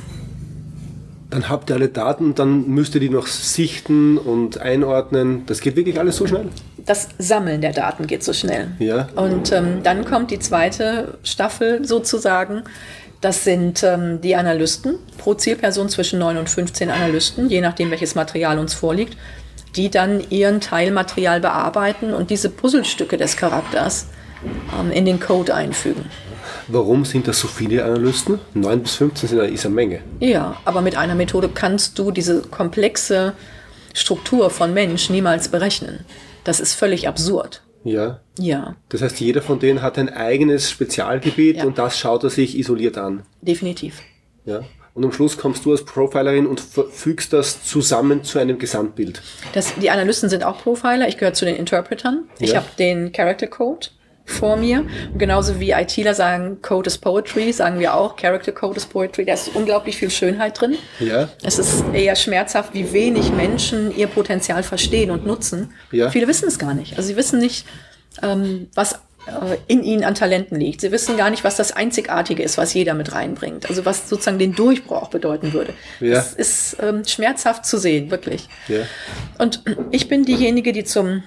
Dann 1.29 1.49
habt 1.49 1.69
ihr 1.69 1.75
alle 1.75 1.89
Daten, 1.89 2.35
dann 2.35 2.69
müsst 2.69 2.95
ihr 2.95 3.01
die 3.01 3.09
noch 3.09 3.27
sichten 3.27 4.17
und 4.17 4.59
einordnen. 4.59 5.45
Das 5.45 5.59
geht 5.59 5.75
wirklich 5.75 5.99
alles 5.99 6.15
so 6.15 6.25
schnell? 6.25 6.45
Das 6.85 7.09
Sammeln 7.17 7.59
der 7.59 7.73
Daten 7.73 8.07
geht 8.07 8.23
so 8.23 8.31
schnell. 8.31 8.69
Ja. 8.79 9.09
Und 9.15 9.51
ähm, 9.51 9.83
dann 9.83 10.05
kommt 10.05 10.31
die 10.31 10.39
zweite 10.39 11.17
Staffel 11.23 11.85
sozusagen. 11.85 12.63
Das 13.19 13.43
sind 13.43 13.83
ähm, 13.83 14.21
die 14.21 14.35
Analysten, 14.37 14.95
pro 15.17 15.33
Zielperson 15.33 15.89
zwischen 15.89 16.19
9 16.19 16.37
und 16.37 16.49
15 16.49 16.89
Analysten, 16.89 17.49
je 17.49 17.59
nachdem, 17.59 17.91
welches 17.91 18.15
Material 18.15 18.57
uns 18.57 18.73
vorliegt, 18.73 19.17
die 19.75 19.89
dann 19.89 20.23
ihren 20.29 20.61
Teilmaterial 20.61 21.39
bearbeiten 21.41 22.13
und 22.13 22.29
diese 22.29 22.49
Puzzlestücke 22.49 23.17
des 23.17 23.37
Charakters 23.37 24.07
ähm, 24.79 24.91
in 24.91 25.05
den 25.05 25.19
Code 25.19 25.53
einfügen. 25.53 26.05
Warum 26.69 27.05
sind 27.05 27.27
das 27.27 27.39
so 27.39 27.47
viele 27.47 27.83
Analysten? 27.85 28.39
9 28.53 28.81
bis 28.81 28.95
15 28.95 29.29
sind, 29.29 29.39
ist 29.53 29.65
eine 29.65 29.75
Menge. 29.75 30.01
Ja, 30.19 30.57
aber 30.65 30.81
mit 30.81 30.97
einer 30.97 31.15
Methode 31.15 31.49
kannst 31.53 31.97
du 31.99 32.11
diese 32.11 32.41
komplexe 32.41 33.33
Struktur 33.93 34.49
von 34.49 34.73
Mensch 34.73 35.09
niemals 35.09 35.47
berechnen. 35.49 36.05
Das 36.43 36.59
ist 36.59 36.73
völlig 36.73 37.07
absurd. 37.07 37.61
Ja. 37.83 38.19
Ja. 38.37 38.75
Das 38.89 39.01
heißt, 39.01 39.19
jeder 39.21 39.41
von 39.41 39.59
denen 39.59 39.81
hat 39.81 39.97
ein 39.97 40.09
eigenes 40.09 40.69
Spezialgebiet 40.69 41.57
Ja. 41.57 41.63
und 41.65 41.77
das 41.77 41.97
schaut 41.97 42.23
er 42.23 42.29
sich 42.29 42.57
isoliert 42.57 42.97
an. 42.97 43.23
Definitiv. 43.41 44.01
Ja. 44.45 44.61
Und 44.97 45.05
am 45.05 45.11
Schluss 45.11 45.37
kommst 45.37 45.63
du 45.63 45.71
als 45.73 45.85
Profilerin 45.85 46.47
und 46.47 46.59
fügst 46.59 47.31
das 47.31 47.63
zusammen 47.63 48.23
zu 48.23 48.39
einem 48.39 48.57
Gesamtbild. 48.57 49.21
Das, 49.53 49.75
die 49.75 49.91
Analysten 49.91 50.27
sind 50.27 50.43
auch 50.43 50.57
Profiler. 50.63 51.07
Ich 51.07 51.19
gehöre 51.19 51.33
zu 51.33 51.45
den 51.45 51.55
Interpretern. 51.55 52.23
Ich 52.39 52.53
Ja. 52.53 52.55
habe 52.57 52.65
den 52.79 53.11
Character 53.11 53.45
Code 53.45 53.89
vor 54.25 54.57
mir. 54.57 54.87
Und 55.13 55.19
genauso 55.19 55.59
wie 55.59 55.69
ITler 55.69 56.15
sagen, 56.15 56.63
Code 56.63 56.87
is 56.87 56.97
Poetry, 56.97 57.53
sagen 57.53 57.79
wir 57.79 57.93
auch, 57.93 58.15
Character 58.15 58.51
Code 58.51 58.77
is 58.77 58.87
Poetry. 58.87 59.23
Da 59.25 59.33
ist 59.35 59.51
unglaublich 59.53 59.97
viel 59.97 60.09
Schönheit 60.09 60.59
drin. 60.59 60.77
Ja. 60.99 61.29
Es 61.43 61.59
ist 61.59 61.83
eher 61.93 62.15
schmerzhaft, 62.15 62.73
wie 62.73 62.91
wenig 62.91 63.31
Menschen 63.31 63.95
ihr 63.95 64.07
Potenzial 64.07 64.63
verstehen 64.63 65.11
und 65.11 65.27
nutzen. 65.27 65.75
Ja. 65.91 66.09
Viele 66.09 66.27
wissen 66.27 66.47
es 66.47 66.57
gar 66.57 66.73
nicht. 66.73 66.97
Also 66.97 67.09
sie 67.09 67.15
wissen 67.17 67.37
nicht, 67.37 67.67
ähm, 68.23 68.67
was 68.73 68.99
in 69.67 69.83
ihnen 69.83 70.03
an 70.03 70.15
Talenten 70.15 70.59
liegt. 70.59 70.81
Sie 70.81 70.91
wissen 70.91 71.17
gar 71.17 71.29
nicht, 71.29 71.43
was 71.43 71.55
das 71.55 71.71
Einzigartige 71.71 72.43
ist, 72.43 72.57
was 72.57 72.73
jeder 72.73 72.93
mit 72.93 73.13
reinbringt. 73.13 73.69
Also 73.69 73.85
was 73.85 74.09
sozusagen 74.09 74.39
den 74.39 74.53
Durchbruch 74.53 75.09
bedeuten 75.09 75.53
würde. 75.53 75.73
Ja. 75.99 76.15
Das 76.15 76.33
ist 76.33 76.77
ähm, 76.81 77.03
schmerzhaft 77.05 77.65
zu 77.65 77.77
sehen, 77.77 78.11
wirklich. 78.11 78.47
Ja. 78.67 78.81
Und 79.37 79.63
ich 79.91 80.07
bin 80.07 80.25
diejenige, 80.25 80.71
die 80.71 80.83
zum 80.83 81.23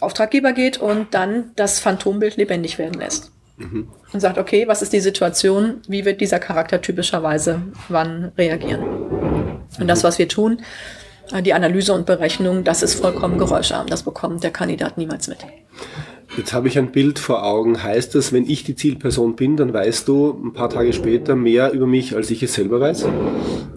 Auftraggeber 0.00 0.52
geht 0.52 0.78
und 0.78 1.14
dann 1.14 1.52
das 1.56 1.78
Phantombild 1.80 2.36
lebendig 2.36 2.78
werden 2.78 3.00
lässt. 3.00 3.32
Und 4.12 4.20
sagt, 4.20 4.36
okay, 4.36 4.68
was 4.68 4.82
ist 4.82 4.92
die 4.92 5.00
Situation? 5.00 5.80
Wie 5.88 6.04
wird 6.04 6.20
dieser 6.20 6.38
Charakter 6.38 6.82
typischerweise 6.82 7.62
wann 7.88 8.32
reagieren? 8.36 8.82
Und 9.80 9.88
das, 9.88 10.04
was 10.04 10.18
wir 10.18 10.28
tun, 10.28 10.60
äh, 11.32 11.42
die 11.42 11.54
Analyse 11.54 11.94
und 11.94 12.04
Berechnung, 12.04 12.64
das 12.64 12.82
ist 12.82 12.94
vollkommen 12.94 13.38
geräuscharm. 13.38 13.86
Das 13.86 14.02
bekommt 14.02 14.44
der 14.44 14.50
Kandidat 14.50 14.98
niemals 14.98 15.28
mit. 15.28 15.38
Jetzt 16.36 16.52
habe 16.52 16.68
ich 16.68 16.78
ein 16.78 16.92
Bild 16.92 17.18
vor 17.18 17.44
Augen. 17.44 17.82
Heißt 17.82 18.14
das, 18.14 18.32
wenn 18.32 18.48
ich 18.48 18.64
die 18.64 18.74
Zielperson 18.74 19.36
bin, 19.36 19.56
dann 19.56 19.72
weißt 19.72 20.08
du 20.08 20.30
ein 20.44 20.52
paar 20.52 20.68
Tage 20.70 20.92
später 20.92 21.36
mehr 21.36 21.72
über 21.72 21.86
mich, 21.86 22.14
als 22.14 22.30
ich 22.30 22.42
es 22.42 22.54
selber 22.54 22.80
weiß? 22.80 23.06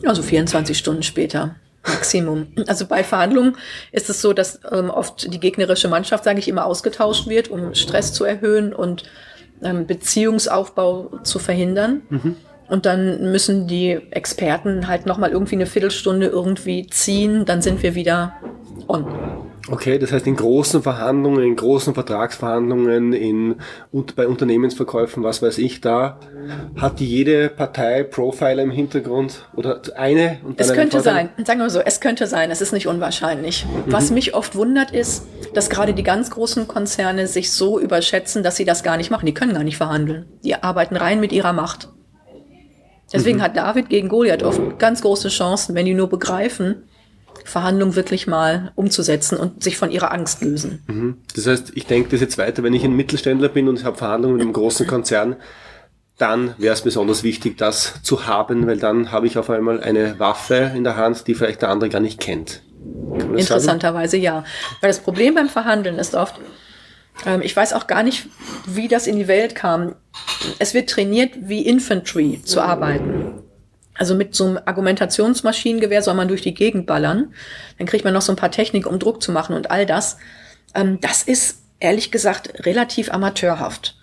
Also 0.05 0.21
24 0.21 0.77
Stunden 0.77 1.03
später. 1.03 1.55
Maximum. 1.87 2.47
Also 2.67 2.85
bei 2.85 3.03
Verhandlungen 3.03 3.55
ist 3.91 4.09
es 4.09 4.21
so, 4.21 4.33
dass 4.33 4.59
ähm, 4.71 4.89
oft 4.89 5.33
die 5.33 5.39
gegnerische 5.39 5.87
Mannschaft, 5.87 6.23
sage 6.25 6.39
ich 6.39 6.47
immer, 6.47 6.65
ausgetauscht 6.65 7.27
wird, 7.27 7.49
um 7.49 7.73
Stress 7.73 8.13
zu 8.13 8.25
erhöhen 8.25 8.73
und 8.73 9.03
ähm, 9.63 9.87
Beziehungsaufbau 9.87 11.19
zu 11.23 11.39
verhindern. 11.39 12.01
Und 12.67 12.85
dann 12.85 13.31
müssen 13.31 13.67
die 13.67 13.99
Experten 14.11 14.87
halt 14.87 15.05
nochmal 15.05 15.31
irgendwie 15.31 15.55
eine 15.55 15.65
Viertelstunde 15.65 16.27
irgendwie 16.27 16.85
ziehen, 16.87 17.45
dann 17.45 17.61
sind 17.61 17.81
wir 17.81 17.95
wieder 17.95 18.33
on. 18.87 19.05
Okay, 19.67 19.99
das 19.99 20.11
heißt 20.11 20.25
in 20.25 20.35
großen 20.35 20.81
Verhandlungen, 20.81 21.43
in 21.43 21.55
großen 21.55 21.93
Vertragsverhandlungen, 21.93 23.13
in, 23.13 23.55
und 23.91 24.15
bei 24.15 24.27
Unternehmensverkäufen, 24.27 25.23
was 25.23 25.41
weiß 25.41 25.57
ich, 25.57 25.81
da 25.81 26.19
hat 26.75 26.99
jede 26.99 27.49
Partei 27.49 28.03
Profiler 28.03 28.63
im 28.63 28.71
Hintergrund 28.71 29.47
oder 29.55 29.81
eine 29.95 30.39
und 30.43 30.59
dann 30.59 30.67
Es 30.67 30.73
könnte 30.73 31.01
Vorteil? 31.01 31.29
sein, 31.35 31.45
sagen 31.45 31.59
wir 31.59 31.65
mal 31.65 31.69
so, 31.69 31.81
es 31.81 31.99
könnte 31.99 32.25
sein, 32.27 32.51
es 32.51 32.61
ist 32.61 32.73
nicht 32.73 32.87
unwahrscheinlich. 32.87 33.65
Was 33.85 34.11
mich 34.11 34.33
oft 34.33 34.55
wundert 34.55 34.91
ist, 34.91 35.27
dass 35.53 35.69
gerade 35.69 35.93
die 35.93 36.03
ganz 36.03 36.31
großen 36.31 36.67
Konzerne 36.67 37.27
sich 37.27 37.51
so 37.51 37.79
überschätzen, 37.79 38.43
dass 38.43 38.55
sie 38.55 38.65
das 38.65 38.83
gar 38.83 38.97
nicht 38.97 39.11
machen. 39.11 39.25
Die 39.25 39.33
können 39.33 39.53
gar 39.53 39.63
nicht 39.63 39.77
verhandeln. 39.77 40.25
Die 40.43 40.55
arbeiten 40.55 40.95
rein 40.95 41.19
mit 41.19 41.31
ihrer 41.31 41.53
Macht. 41.53 41.89
Deswegen 43.11 43.41
hat 43.41 43.57
David 43.57 43.89
gegen 43.89 44.07
Goliath 44.07 44.43
oft 44.43 44.77
ganz 44.77 45.01
große 45.01 45.29
Chancen, 45.29 45.73
wenn 45.73 45.85
die 45.85 45.95
nur 45.95 46.09
begreifen, 46.09 46.83
Verhandlungen 47.49 47.95
wirklich 47.95 48.27
mal 48.27 48.71
umzusetzen 48.75 49.37
und 49.37 49.63
sich 49.63 49.77
von 49.77 49.91
ihrer 49.91 50.11
Angst 50.11 50.41
lösen. 50.41 50.83
Mhm. 50.87 51.17
Das 51.35 51.47
heißt, 51.47 51.71
ich 51.75 51.85
denke 51.85 52.09
das 52.09 52.21
jetzt 52.21 52.37
weiter, 52.37 52.63
wenn 52.63 52.73
ich 52.73 52.83
ein 52.83 52.95
Mittelständler 52.95 53.49
bin 53.49 53.67
und 53.67 53.79
ich 53.79 53.85
habe 53.85 53.97
Verhandlungen 53.97 54.37
mit 54.37 54.43
einem 54.43 54.53
großen 54.53 54.87
Konzern, 54.87 55.35
dann 56.17 56.53
wäre 56.57 56.73
es 56.73 56.81
besonders 56.81 57.23
wichtig, 57.23 57.57
das 57.57 58.03
zu 58.03 58.27
haben, 58.27 58.67
weil 58.67 58.77
dann 58.77 59.11
habe 59.11 59.25
ich 59.25 59.37
auf 59.37 59.49
einmal 59.49 59.81
eine 59.81 60.19
Waffe 60.19 60.71
in 60.75 60.83
der 60.83 60.97
Hand, 60.97 61.27
die 61.27 61.33
vielleicht 61.33 61.61
der 61.61 61.69
andere 61.69 61.89
gar 61.89 62.01
nicht 62.01 62.19
kennt. 62.19 62.61
Das 62.81 63.21
sagen? 63.21 63.37
Interessanterweise 63.37 64.17
ja. 64.17 64.43
Weil 64.81 64.89
das 64.89 64.99
Problem 64.99 65.35
beim 65.35 65.49
Verhandeln 65.49 65.97
ist 65.97 66.15
oft, 66.15 66.35
ähm, 67.25 67.41
ich 67.41 67.55
weiß 67.55 67.73
auch 67.73 67.87
gar 67.87 68.03
nicht, 68.03 68.27
wie 68.65 68.87
das 68.87 69.07
in 69.07 69.17
die 69.17 69.27
Welt 69.27 69.55
kam. 69.55 69.95
Es 70.59 70.73
wird 70.73 70.89
trainiert, 70.89 71.33
wie 71.41 71.65
Infantry 71.65 72.41
zu 72.43 72.61
arbeiten. 72.61 73.43
Also 73.99 74.15
mit 74.15 74.33
so 74.33 74.45
einem 74.45 74.59
Argumentationsmaschinengewehr 74.63 76.01
soll 76.01 76.13
man 76.13 76.29
durch 76.29 76.41
die 76.41 76.53
Gegend 76.53 76.87
ballern. 76.87 77.33
Dann 77.77 77.85
kriegt 77.85 78.05
man 78.05 78.13
noch 78.13 78.21
so 78.21 78.31
ein 78.31 78.37
paar 78.37 78.49
Technik, 78.49 78.87
um 78.87 78.97
Druck 78.97 79.21
zu 79.21 79.33
machen 79.33 79.55
und 79.57 79.71
all 79.71 79.85
das. 79.85 80.17
Ähm, 80.73 80.99
das 81.01 81.21
ist 81.21 81.59
ehrlich 81.81 82.09
gesagt 82.09 82.65
relativ 82.65 83.11
amateurhaft. 83.11 83.97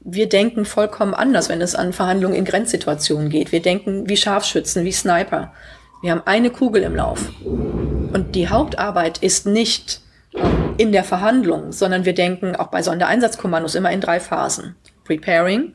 Wir 0.00 0.28
denken 0.28 0.66
vollkommen 0.66 1.14
anders, 1.14 1.48
wenn 1.48 1.62
es 1.62 1.74
an 1.74 1.94
Verhandlungen 1.94 2.36
in 2.36 2.44
Grenzsituationen 2.44 3.30
geht. 3.30 3.50
Wir 3.50 3.62
denken 3.62 4.10
wie 4.10 4.18
Scharfschützen, 4.18 4.84
wie 4.84 4.92
Sniper. 4.92 5.54
Wir 6.02 6.10
haben 6.10 6.22
eine 6.26 6.50
Kugel 6.50 6.82
im 6.82 6.94
Lauf. 6.94 7.30
Und 7.42 8.34
die 8.34 8.50
Hauptarbeit 8.50 9.16
ist 9.22 9.46
nicht 9.46 10.02
ähm, 10.34 10.74
in 10.76 10.92
der 10.92 11.02
Verhandlung, 11.04 11.72
sondern 11.72 12.04
wir 12.04 12.12
denken 12.12 12.56
auch 12.56 12.66
bei 12.66 12.82
Sondereinsatzkommandos 12.82 13.74
immer 13.74 13.90
in 13.90 14.02
drei 14.02 14.20
Phasen. 14.20 14.76
Preparing, 15.04 15.72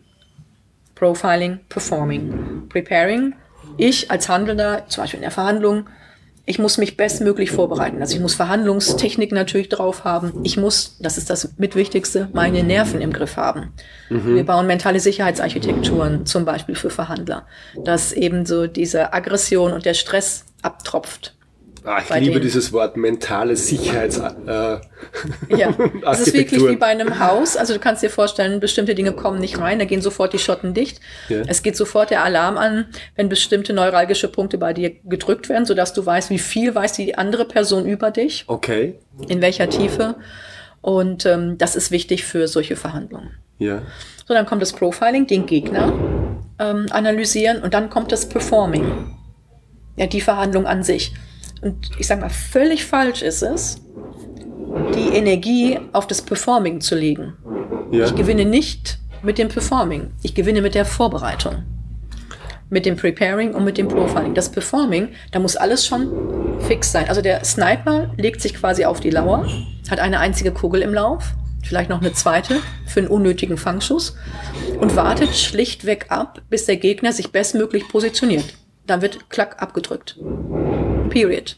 Profiling, 1.00 1.62
Performing. 1.70 2.68
Preparing, 2.68 3.34
ich 3.78 4.12
als 4.12 4.28
Handelnder, 4.28 4.84
zum 4.90 5.04
Beispiel 5.04 5.20
in 5.20 5.22
der 5.22 5.32
Verhandlung, 5.32 5.86
ich 6.46 6.60
muss 6.60 6.78
mich 6.78 6.98
bestmöglich 6.98 7.52
vorbereiten. 7.52 8.02
Also 8.02 8.16
ich 8.16 8.22
muss 8.22 8.34
Verhandlungstechnik 8.34 9.32
natürlich 9.32 9.70
drauf 9.70 10.04
haben. 10.04 10.42
Ich 10.44 10.58
muss, 10.58 10.98
das 11.00 11.18
ist 11.18 11.30
das 11.30 11.54
Mitwichtigste, 11.58 12.28
meine 12.34 12.64
Nerven 12.64 13.02
im 13.02 13.14
Griff 13.14 13.38
haben. 13.38 13.72
Wir 14.10 14.44
bauen 14.44 14.66
mentale 14.66 15.00
Sicherheitsarchitekturen 15.00 16.26
zum 16.26 16.46
Beispiel 16.46 16.76
für 16.76 16.90
Verhandler, 16.90 17.46
dass 17.84 18.12
eben 18.12 18.48
so 18.48 18.66
diese 18.66 19.14
Aggression 19.14 19.72
und 19.74 19.86
der 19.86 19.94
Stress 19.94 20.46
abtropft. 20.64 21.36
Ah, 21.86 22.00
ich 22.04 22.10
liebe 22.16 22.32
denen. 22.34 22.42
dieses 22.42 22.72
Wort 22.74 22.98
mentale 22.98 23.56
Sicherheits. 23.56 24.18
Äh, 24.18 24.78
Ja, 25.56 25.74
es 26.12 26.20
ist 26.22 26.34
wirklich 26.34 26.62
wie 26.68 26.76
bei 26.76 26.88
einem 26.88 27.20
Haus. 27.20 27.56
Also 27.58 27.74
du 27.74 27.80
kannst 27.80 28.04
dir 28.04 28.10
vorstellen, 28.10 28.60
bestimmte 28.60 28.96
Dinge 28.96 29.14
kommen 29.14 29.40
nicht 29.40 29.60
rein, 29.60 29.80
da 29.80 29.86
gehen 29.86 30.02
sofort 30.02 30.34
die 30.34 30.40
Schotten 30.40 30.74
dicht. 30.74 31.00
Ja. 31.30 31.42
Es 31.48 31.64
geht 31.64 31.76
sofort 31.78 32.10
der 32.10 32.24
Alarm 32.24 32.58
an, 32.58 32.86
wenn 33.16 33.30
bestimmte 33.30 33.74
neuralgische 33.74 34.28
Punkte 34.28 34.58
bei 34.58 34.74
dir 34.74 34.92
gedrückt 35.06 35.50
werden, 35.50 35.66
sodass 35.66 35.94
du 35.94 36.06
weißt, 36.06 36.30
wie 36.30 36.40
viel 36.40 36.76
weiß 36.76 36.94
die 36.94 37.18
andere 37.18 37.46
Person 37.46 37.86
über 37.86 38.12
dich, 38.12 38.44
Okay, 38.48 38.96
in 39.28 39.42
welcher 39.42 39.70
Tiefe. 39.70 40.16
Und 40.82 41.26
ähm, 41.26 41.58
das 41.58 41.76
ist 41.76 41.92
wichtig 41.92 42.24
für 42.26 42.48
solche 42.48 42.76
Verhandlungen. 42.76 43.32
ja. 43.58 43.82
So, 44.28 44.36
dann 44.36 44.46
kommt 44.46 44.62
das 44.62 44.74
Profiling, 44.74 45.26
den 45.26 45.48
Gegner 45.48 45.92
ähm, 46.60 46.86
analysieren 46.92 47.64
und 47.64 47.74
dann 47.74 47.90
kommt 47.90 48.12
das 48.12 48.30
Performing. 48.30 49.16
Ja, 49.96 50.06
die 50.06 50.22
Verhandlung 50.22 50.68
an 50.68 50.84
sich. 50.84 51.14
Und 51.62 51.92
ich 51.98 52.08
sage 52.08 52.22
mal, 52.22 52.30
völlig 52.30 52.86
falsch 52.86 53.22
ist 53.22 53.42
es, 53.42 53.82
die 54.96 55.16
Energie 55.16 55.80
auf 55.94 56.08
das 56.08 56.22
Performing 56.22 56.82
zu 56.82 56.96
legen. 56.96 57.34
ja. 57.92 58.06
Ich 58.06 58.16
gewinne 58.16 58.46
nicht 58.46 59.00
mit 59.24 59.38
dem 59.38 59.50
Performing. 59.50 60.12
Ich 60.24 60.36
gewinne 60.36 60.62
mit 60.62 60.76
der 60.76 60.86
Vorbereitung. 60.86 61.64
Mit 62.70 62.86
dem 62.86 62.96
Preparing 62.96 63.56
und 63.56 63.66
mit 63.66 63.78
dem 63.78 63.88
Profiling. 63.88 64.36
Das 64.36 64.52
Performing, 64.52 65.10
da 65.32 65.40
muss 65.40 65.56
alles 65.56 65.86
schon 65.86 66.60
fix 66.62 66.92
sein. 66.92 67.10
Also 67.10 67.22
der 67.22 67.44
Sniper 67.44 68.12
legt 68.18 68.42
sich 68.42 68.54
quasi 68.54 68.86
auf 68.86 69.00
die 69.00 69.10
Lauer, 69.10 69.48
hat 69.90 70.00
eine 70.00 70.20
einzige 70.20 70.52
Kugel 70.52 70.82
im 70.84 70.94
Lauf, 70.94 71.34
vielleicht 71.64 71.90
noch 71.90 72.00
eine 72.00 72.14
zweite 72.14 72.58
für 72.86 73.00
einen 73.00 73.10
unnötigen 73.10 73.58
Fangschuss 73.58 74.16
und 74.80 74.96
wartet 74.96 75.36
schlichtweg 75.36 76.06
ab, 76.10 76.42
bis 76.50 76.66
der 76.66 76.78
Gegner 76.78 77.12
sich 77.12 77.32
bestmöglich 77.32 77.88
positioniert. 77.88 78.46
Dann 78.86 79.02
wird 79.02 79.30
klack 79.30 79.62
abgedrückt. 79.62 80.18
Period. 81.10 81.58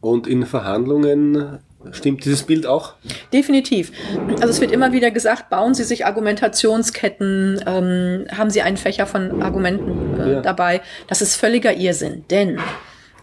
Und 0.00 0.26
in 0.26 0.44
Verhandlungen 0.46 1.60
Stimmt 1.92 2.24
dieses 2.24 2.44
Bild 2.44 2.66
auch? 2.66 2.94
Definitiv. 3.32 3.92
Also 4.36 4.48
es 4.48 4.60
wird 4.60 4.72
immer 4.72 4.92
wieder 4.92 5.10
gesagt, 5.10 5.50
bauen 5.50 5.74
Sie 5.74 5.84
sich 5.84 6.06
Argumentationsketten, 6.06 7.62
ähm, 7.66 8.26
haben 8.30 8.50
Sie 8.50 8.62
einen 8.62 8.76
Fächer 8.76 9.06
von 9.06 9.42
Argumenten 9.42 10.20
äh, 10.20 10.32
ja. 10.32 10.40
dabei. 10.40 10.80
Das 11.08 11.20
ist 11.20 11.36
völliger 11.36 11.74
Irrsinn, 11.74 12.24
denn 12.30 12.58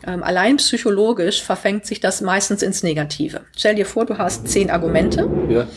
ähm, 0.06 0.24
allein 0.24 0.58
psychologisch 0.58 1.44
verfängt 1.44 1.86
sich 1.86 2.00
das 2.00 2.22
meistens 2.22 2.62
ins 2.62 2.84
Negative. 2.84 3.42
Stell 3.56 3.76
dir 3.76 3.86
vor, 3.86 4.06
du 4.06 4.18
hast 4.18 4.48
zehn 4.48 4.70
Argumente. 4.70 5.30
Ja. 5.50 5.68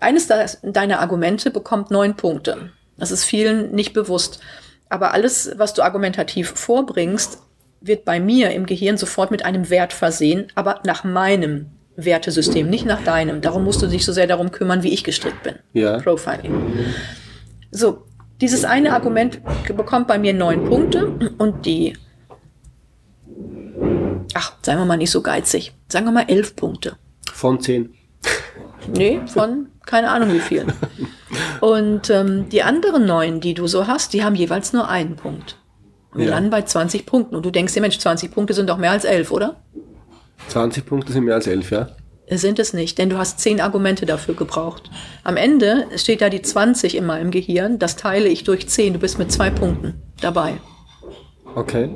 Eines 0.00 0.28
deiner 0.62 1.00
Argumente 1.00 1.50
bekommt 1.50 1.90
neun 1.90 2.14
Punkte. 2.14 2.70
Das 2.96 3.10
ist 3.10 3.24
vielen 3.24 3.72
nicht 3.72 3.94
bewusst. 3.94 4.40
Aber 4.88 5.12
alles, 5.12 5.52
was 5.56 5.74
du 5.74 5.82
argumentativ 5.82 6.50
vorbringst, 6.50 7.40
wird 7.80 8.04
bei 8.04 8.20
mir 8.20 8.50
im 8.50 8.66
Gehirn 8.66 8.96
sofort 8.96 9.30
mit 9.30 9.44
einem 9.44 9.70
Wert 9.70 9.92
versehen, 9.92 10.46
aber 10.54 10.80
nach 10.84 11.04
meinem 11.04 11.66
Wertesystem, 11.96 12.68
nicht 12.70 12.86
nach 12.86 13.02
deinem. 13.02 13.40
Darum 13.40 13.64
musst 13.64 13.82
du 13.82 13.86
dich 13.86 14.04
so 14.04 14.12
sehr 14.12 14.26
darum 14.26 14.52
kümmern, 14.52 14.82
wie 14.82 14.92
ich 14.92 15.04
gestrickt 15.04 15.42
bin. 15.42 15.56
Ja. 15.72 15.98
Profiling. 15.98 16.54
So, 17.70 18.04
dieses 18.40 18.64
eine 18.64 18.92
Argument 18.92 19.40
bekommt 19.66 20.06
bei 20.06 20.18
mir 20.18 20.32
neun 20.32 20.64
Punkte 20.64 21.08
und 21.38 21.66
die, 21.66 21.96
ach, 24.34 24.52
sagen 24.62 24.80
wir 24.80 24.84
mal 24.86 24.96
nicht 24.96 25.10
so 25.10 25.22
geizig, 25.22 25.72
sagen 25.88 26.06
wir 26.06 26.12
mal 26.12 26.26
elf 26.28 26.54
Punkte. 26.54 26.96
Von 27.32 27.60
zehn. 27.60 27.94
Nee, 28.96 29.20
von 29.26 29.68
keine 29.84 30.10
Ahnung 30.10 30.32
wie 30.32 30.40
viel. 30.40 30.66
Und 31.60 32.10
ähm, 32.10 32.48
die 32.50 32.62
anderen 32.62 33.06
neun, 33.06 33.40
die 33.40 33.54
du 33.54 33.66
so 33.66 33.86
hast, 33.86 34.12
die 34.12 34.22
haben 34.22 34.34
jeweils 34.34 34.72
nur 34.72 34.88
einen 34.88 35.16
Punkt. 35.16 35.56
Und 36.12 36.20
wir 36.20 36.26
ja. 36.26 36.34
landen 36.34 36.50
bei 36.50 36.62
20 36.62 37.06
Punkten. 37.06 37.36
Und 37.36 37.44
du 37.44 37.50
denkst 37.50 37.74
dir, 37.74 37.80
Mensch, 37.80 37.98
20 37.98 38.32
Punkte 38.32 38.54
sind 38.54 38.68
doch 38.68 38.78
mehr 38.78 38.92
als 38.92 39.04
elf, 39.04 39.30
oder? 39.30 39.56
20 40.48 40.86
Punkte 40.86 41.12
sind 41.12 41.24
mehr 41.24 41.34
als 41.34 41.46
11, 41.46 41.70
ja? 41.70 41.88
Sind 42.30 42.58
es 42.58 42.74
nicht, 42.74 42.98
denn 42.98 43.08
du 43.08 43.16
hast 43.16 43.40
zehn 43.40 43.60
Argumente 43.60 44.04
dafür 44.04 44.34
gebraucht. 44.34 44.90
Am 45.24 45.36
Ende 45.36 45.86
steht 45.96 46.20
da 46.20 46.28
die 46.28 46.42
20 46.42 46.94
in 46.94 47.06
meinem 47.06 47.30
Gehirn, 47.30 47.78
das 47.78 47.96
teile 47.96 48.28
ich 48.28 48.44
durch 48.44 48.68
10, 48.68 48.94
du 48.94 48.98
bist 48.98 49.18
mit 49.18 49.32
zwei 49.32 49.48
Punkten 49.48 50.02
dabei. 50.20 50.58
Okay. 51.54 51.90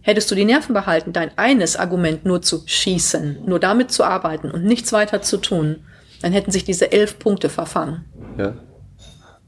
Hättest 0.00 0.30
du 0.30 0.36
die 0.36 0.44
Nerven 0.44 0.72
behalten, 0.72 1.12
dein 1.12 1.36
eines 1.36 1.76
Argument 1.76 2.24
nur 2.24 2.42
zu 2.42 2.62
schießen, 2.64 3.40
nur 3.44 3.58
damit 3.58 3.90
zu 3.90 4.04
arbeiten 4.04 4.52
und 4.52 4.64
nichts 4.64 4.92
weiter 4.92 5.20
zu 5.20 5.38
tun, 5.38 5.84
dann 6.22 6.32
hätten 6.32 6.52
sich 6.52 6.64
diese 6.64 6.92
elf 6.92 7.18
Punkte 7.18 7.48
verfangen. 7.48 8.04
Ja. 8.38 8.54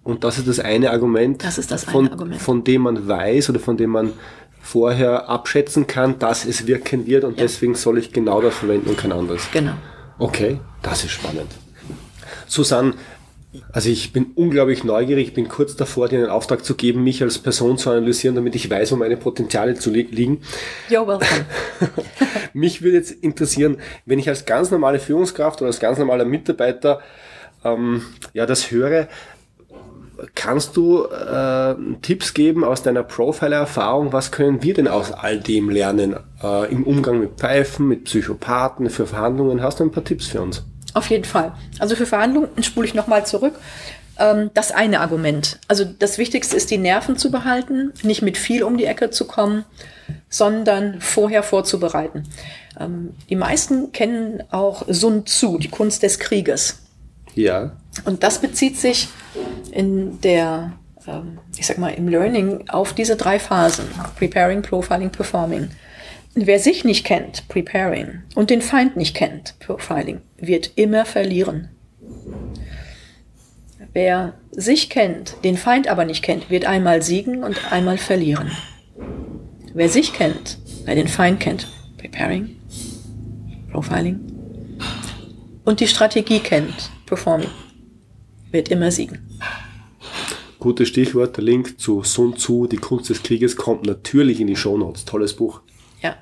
Und 0.04 0.22
das 0.22 0.38
ist 0.38 0.46
das 0.46 0.60
eine 0.60 0.90
Argument, 0.90 1.42
das 1.42 1.56
ist 1.56 1.70
das 1.70 1.84
von, 1.84 2.06
eine 2.06 2.12
Argument. 2.12 2.40
von 2.40 2.62
dem 2.62 2.82
man 2.82 3.08
weiß 3.08 3.48
oder 3.50 3.58
von 3.58 3.76
dem 3.78 3.90
man 3.90 4.12
vorher 4.60 5.28
abschätzen 5.28 5.86
kann, 5.86 6.18
dass 6.18 6.44
es 6.44 6.66
wirken 6.66 7.06
wird 7.06 7.24
und 7.24 7.38
ja. 7.38 7.44
deswegen 7.44 7.74
soll 7.74 7.98
ich 7.98 8.12
genau 8.12 8.40
das 8.40 8.54
verwenden 8.54 8.90
und 8.90 8.98
kein 8.98 9.12
anderes. 9.12 9.48
Genau. 9.52 9.72
Okay, 10.18 10.60
das 10.82 11.04
ist 11.04 11.12
spannend. 11.12 11.50
Susanne, 12.46 12.94
also 13.72 13.88
ich 13.88 14.12
bin 14.12 14.32
unglaublich 14.34 14.84
neugierig, 14.84 15.28
ich 15.28 15.34
bin 15.34 15.48
kurz 15.48 15.76
davor, 15.76 16.08
dir 16.08 16.18
einen 16.18 16.28
Auftrag 16.28 16.64
zu 16.64 16.74
geben, 16.74 17.02
mich 17.02 17.22
als 17.22 17.38
Person 17.38 17.78
zu 17.78 17.90
analysieren, 17.90 18.34
damit 18.34 18.54
ich 18.54 18.68
weiß, 18.68 18.92
wo 18.92 18.96
meine 18.96 19.16
Potenziale 19.16 19.74
zu 19.74 19.90
li 19.90 20.02
liegen. 20.10 20.42
You're 20.88 21.06
welcome. 21.06 21.46
mich 22.52 22.82
würde 22.82 22.96
jetzt 22.98 23.10
interessieren, 23.10 23.78
wenn 24.06 24.18
ich 24.18 24.28
als 24.28 24.44
ganz 24.44 24.70
normale 24.70 24.98
Führungskraft 24.98 25.60
oder 25.60 25.68
als 25.68 25.80
ganz 25.80 25.98
normaler 25.98 26.24
Mitarbeiter 26.24 27.00
ähm, 27.64 28.02
ja 28.32 28.46
das 28.46 28.70
höre, 28.70 29.08
Kannst 30.34 30.76
du 30.76 31.04
äh, 31.06 31.74
Tipps 32.02 32.34
geben 32.34 32.64
aus 32.64 32.82
deiner 32.82 33.02
Profiler-Erfahrung? 33.02 34.12
Was 34.12 34.30
können 34.30 34.62
wir 34.62 34.74
denn 34.74 34.88
aus 34.88 35.12
all 35.12 35.40
dem 35.40 35.70
lernen 35.70 36.16
äh, 36.42 36.70
im 36.70 36.84
Umgang 36.84 37.18
mit 37.20 37.32
Pfeifen, 37.32 37.88
mit 37.88 38.04
Psychopathen, 38.04 38.90
für 38.90 39.06
Verhandlungen? 39.06 39.62
Hast 39.62 39.80
du 39.80 39.84
ein 39.84 39.90
paar 39.90 40.04
Tipps 40.04 40.26
für 40.26 40.40
uns? 40.42 40.64
Auf 40.94 41.10
jeden 41.10 41.24
Fall. 41.24 41.52
Also 41.78 41.96
für 41.96 42.06
Verhandlungen 42.06 42.62
spule 42.62 42.86
ich 42.86 42.94
nochmal 42.94 43.26
zurück. 43.26 43.54
Ähm, 44.18 44.50
das 44.54 44.70
eine 44.70 45.00
Argument. 45.00 45.58
Also 45.68 45.84
das 45.84 46.18
Wichtigste 46.18 46.56
ist, 46.56 46.70
die 46.70 46.78
Nerven 46.78 47.16
zu 47.16 47.30
behalten, 47.30 47.92
nicht 48.02 48.22
mit 48.22 48.38
viel 48.38 48.62
um 48.62 48.76
die 48.76 48.84
Ecke 48.84 49.10
zu 49.10 49.26
kommen, 49.26 49.64
sondern 50.28 51.00
vorher 51.00 51.42
vorzubereiten. 51.42 52.24
Ähm, 52.78 53.14
die 53.28 53.36
meisten 53.36 53.92
kennen 53.92 54.42
auch 54.50 54.84
Sun 54.88 55.26
Tzu, 55.26 55.58
die 55.58 55.68
Kunst 55.68 56.02
des 56.02 56.18
Krieges. 56.18 56.78
Ja. 57.34 57.72
Und 58.04 58.22
das 58.22 58.40
bezieht 58.40 58.78
sich 58.78 59.08
in 59.70 60.20
der, 60.20 60.72
ähm, 61.06 61.38
ich 61.56 61.66
sag 61.66 61.78
mal, 61.78 61.90
im 61.90 62.08
Learning 62.08 62.68
auf 62.68 62.92
diese 62.92 63.16
drei 63.16 63.38
Phasen. 63.38 63.86
Preparing, 64.16 64.62
Profiling, 64.62 65.10
Performing. 65.10 65.70
Wer 66.34 66.58
sich 66.58 66.84
nicht 66.84 67.06
kennt, 67.06 67.46
Preparing, 67.48 68.22
und 68.34 68.50
den 68.50 68.60
Feind 68.60 68.96
nicht 68.96 69.14
kennt, 69.14 69.56
Profiling, 69.60 70.20
wird 70.36 70.72
immer 70.74 71.04
verlieren. 71.04 71.68
Wer 73.92 74.34
sich 74.50 74.90
kennt, 74.90 75.36
den 75.44 75.56
Feind 75.56 75.86
aber 75.86 76.04
nicht 76.04 76.24
kennt, 76.24 76.50
wird 76.50 76.64
einmal 76.64 77.02
siegen 77.02 77.44
und 77.44 77.72
einmal 77.72 77.98
verlieren. 77.98 78.50
Wer 79.72 79.88
sich 79.88 80.12
kennt, 80.12 80.58
wer 80.84 80.96
den 80.96 81.06
Feind 81.06 81.38
kennt, 81.38 81.68
Preparing, 81.98 82.56
Profiling, 83.70 84.18
und 85.64 85.78
die 85.78 85.86
Strategie 85.86 86.40
kennt, 86.40 86.90
Performing, 87.06 87.50
wird 88.54 88.70
immer 88.70 88.90
siegen. 88.90 89.18
Gutes 90.58 90.88
Stichwort, 90.88 91.36
der 91.36 91.44
Link 91.44 91.78
zu 91.78 92.02
Sun 92.02 92.36
Tzu, 92.36 92.66
die 92.66 92.78
Kunst 92.78 93.10
des 93.10 93.22
Krieges, 93.22 93.56
kommt 93.56 93.84
natürlich 93.84 94.40
in 94.40 94.46
die 94.46 94.56
Shownotes. 94.56 95.04
Tolles 95.04 95.34
Buch. 95.34 95.60
Ja. 96.00 96.16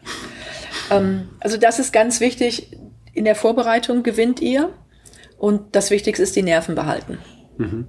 Ähm, 0.90 1.28
also 1.38 1.56
das 1.56 1.78
ist 1.78 1.92
ganz 1.92 2.18
wichtig. 2.18 2.76
In 3.12 3.24
der 3.24 3.36
Vorbereitung 3.36 4.02
gewinnt 4.02 4.40
ihr 4.40 4.70
und 5.38 5.76
das 5.76 5.92
Wichtigste 5.92 6.24
ist 6.24 6.34
die 6.34 6.42
Nerven 6.42 6.74
behalten. 6.74 7.18
Mhm. 7.58 7.86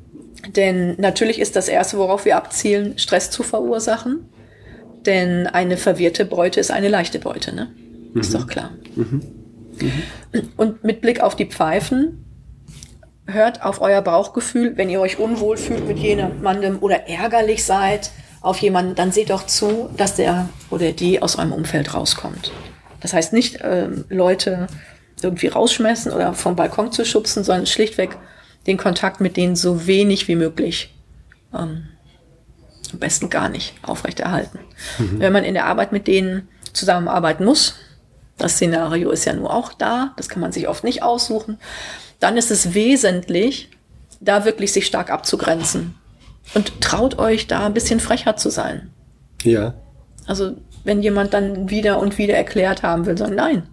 Denn 0.55 0.95
natürlich 0.99 1.39
ist 1.39 1.55
das 1.55 1.69
Erste, 1.69 1.97
worauf 1.97 2.25
wir 2.25 2.35
abzielen, 2.35 2.99
Stress 2.99 3.31
zu 3.31 3.41
verursachen. 3.41 4.25
Denn 5.05 5.47
eine 5.47 5.77
verwirrte 5.77 6.25
Beute 6.25 6.59
ist 6.59 6.71
eine 6.71 6.89
leichte 6.89 7.19
Beute, 7.19 7.55
ne? 7.55 7.71
Mhm. 8.13 8.21
Ist 8.21 8.35
doch 8.35 8.45
klar. 8.45 8.71
Mhm. 8.95 9.21
mhm. 9.79 10.49
Und 10.57 10.83
mit 10.83 11.01
Blick 11.01 11.21
auf 11.21 11.35
die 11.35 11.45
Pfeifen 11.45 12.22
hört 13.25 13.63
auf 13.63 13.81
euer 13.81 14.01
Bauchgefühl, 14.01 14.75
wenn 14.77 14.89
ihr 14.89 14.99
euch 14.99 15.17
unwohl 15.17 15.57
fühlt 15.57 15.87
mit 15.87 15.97
jemandem 15.97 16.79
oder 16.81 17.07
ärgerlich 17.07 17.63
seid 17.63 18.11
auf 18.41 18.57
jemanden, 18.57 18.95
dann 18.95 19.11
seht 19.11 19.29
doch 19.29 19.45
zu, 19.45 19.89
dass 19.95 20.15
der 20.15 20.49
oder 20.69 20.91
die 20.91 21.21
aus 21.21 21.37
eurem 21.37 21.53
Umfeld 21.53 21.93
rauskommt. 21.93 22.51
Das 22.99 23.13
heißt 23.13 23.33
nicht 23.33 23.59
ähm, 23.63 24.05
Leute 24.09 24.67
irgendwie 25.21 25.47
rausschmeißen 25.47 26.11
oder 26.11 26.33
vom 26.33 26.55
Balkon 26.55 26.91
zu 26.91 27.05
schubsen, 27.05 27.43
sondern 27.43 27.65
schlichtweg 27.65 28.17
den 28.67 28.77
Kontakt 28.77 29.21
mit 29.21 29.37
denen 29.37 29.55
so 29.55 29.87
wenig 29.87 30.27
wie 30.27 30.35
möglich, 30.35 30.93
ähm, 31.53 31.87
am 32.91 32.99
besten 32.99 33.29
gar 33.29 33.49
nicht 33.49 33.73
aufrechterhalten. 33.81 34.59
Mhm. 34.99 35.19
Wenn 35.19 35.33
man 35.33 35.43
in 35.43 35.53
der 35.53 35.65
Arbeit 35.65 35.91
mit 35.91 36.07
denen 36.07 36.47
zusammenarbeiten 36.73 37.45
muss, 37.45 37.75
das 38.37 38.53
Szenario 38.53 39.11
ist 39.11 39.25
ja 39.25 39.33
nur 39.33 39.53
auch 39.53 39.73
da, 39.73 40.13
das 40.17 40.27
kann 40.27 40.41
man 40.41 40.51
sich 40.51 40.67
oft 40.67 40.83
nicht 40.83 41.03
aussuchen, 41.03 41.59
dann 42.23 42.37
ist 42.37 42.51
es 42.51 42.73
wesentlich, 42.73 43.69
da 44.21 44.45
wirklich 44.45 44.71
sich 44.71 44.85
stark 44.85 45.11
abzugrenzen. 45.11 45.95
Und 46.53 46.79
traut 46.79 47.19
euch 47.19 47.47
da 47.47 47.65
ein 47.65 47.73
bisschen 47.73 47.99
frecher 47.99 48.37
zu 48.37 48.49
sein. 48.49 48.91
Ja. 49.43 49.73
Also, 50.25 50.55
wenn 50.85 51.03
jemand 51.03 51.33
dann 51.33 51.69
wieder 51.69 51.99
und 51.99 52.17
wieder 52.17 52.35
erklärt 52.35 52.81
haben 52.81 53.05
will, 53.05 53.17
sagen, 53.17 53.35
nein. 53.35 53.63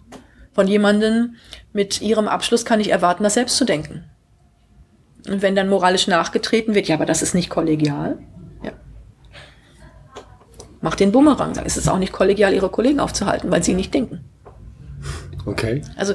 Von 0.53 0.67
jemandem 0.67 1.37
mit 1.73 2.01
ihrem 2.01 2.27
Abschluss 2.27 2.65
kann 2.65 2.81
ich 2.81 2.91
erwarten, 2.91 3.23
das 3.23 3.35
selbst 3.35 3.57
zu 3.57 3.65
denken. 3.65 4.05
Und 5.29 5.43
wenn 5.43 5.55
dann 5.55 5.69
moralisch 5.69 6.09
nachgetreten 6.09 6.75
wird, 6.75 6.89
ja, 6.89 6.97
aber 6.97 7.07
das 7.07 7.23
ist 7.23 7.35
nicht 7.35 7.51
kollegial. 7.51 8.19
Ja. 8.65 8.73
Macht 10.81 10.99
den 10.99 11.13
Bumerang. 11.13 11.53
Dann 11.55 11.67
ist 11.67 11.77
es 11.77 11.87
auch 11.87 11.99
nicht 11.99 12.13
kollegial, 12.13 12.53
ihre 12.53 12.69
Kollegen 12.69 12.99
aufzuhalten, 12.99 13.49
weil 13.53 13.63
sie 13.63 13.75
nicht 13.75 13.95
denken. 13.95 14.25
Okay. 15.47 15.83
Also, 15.95 16.15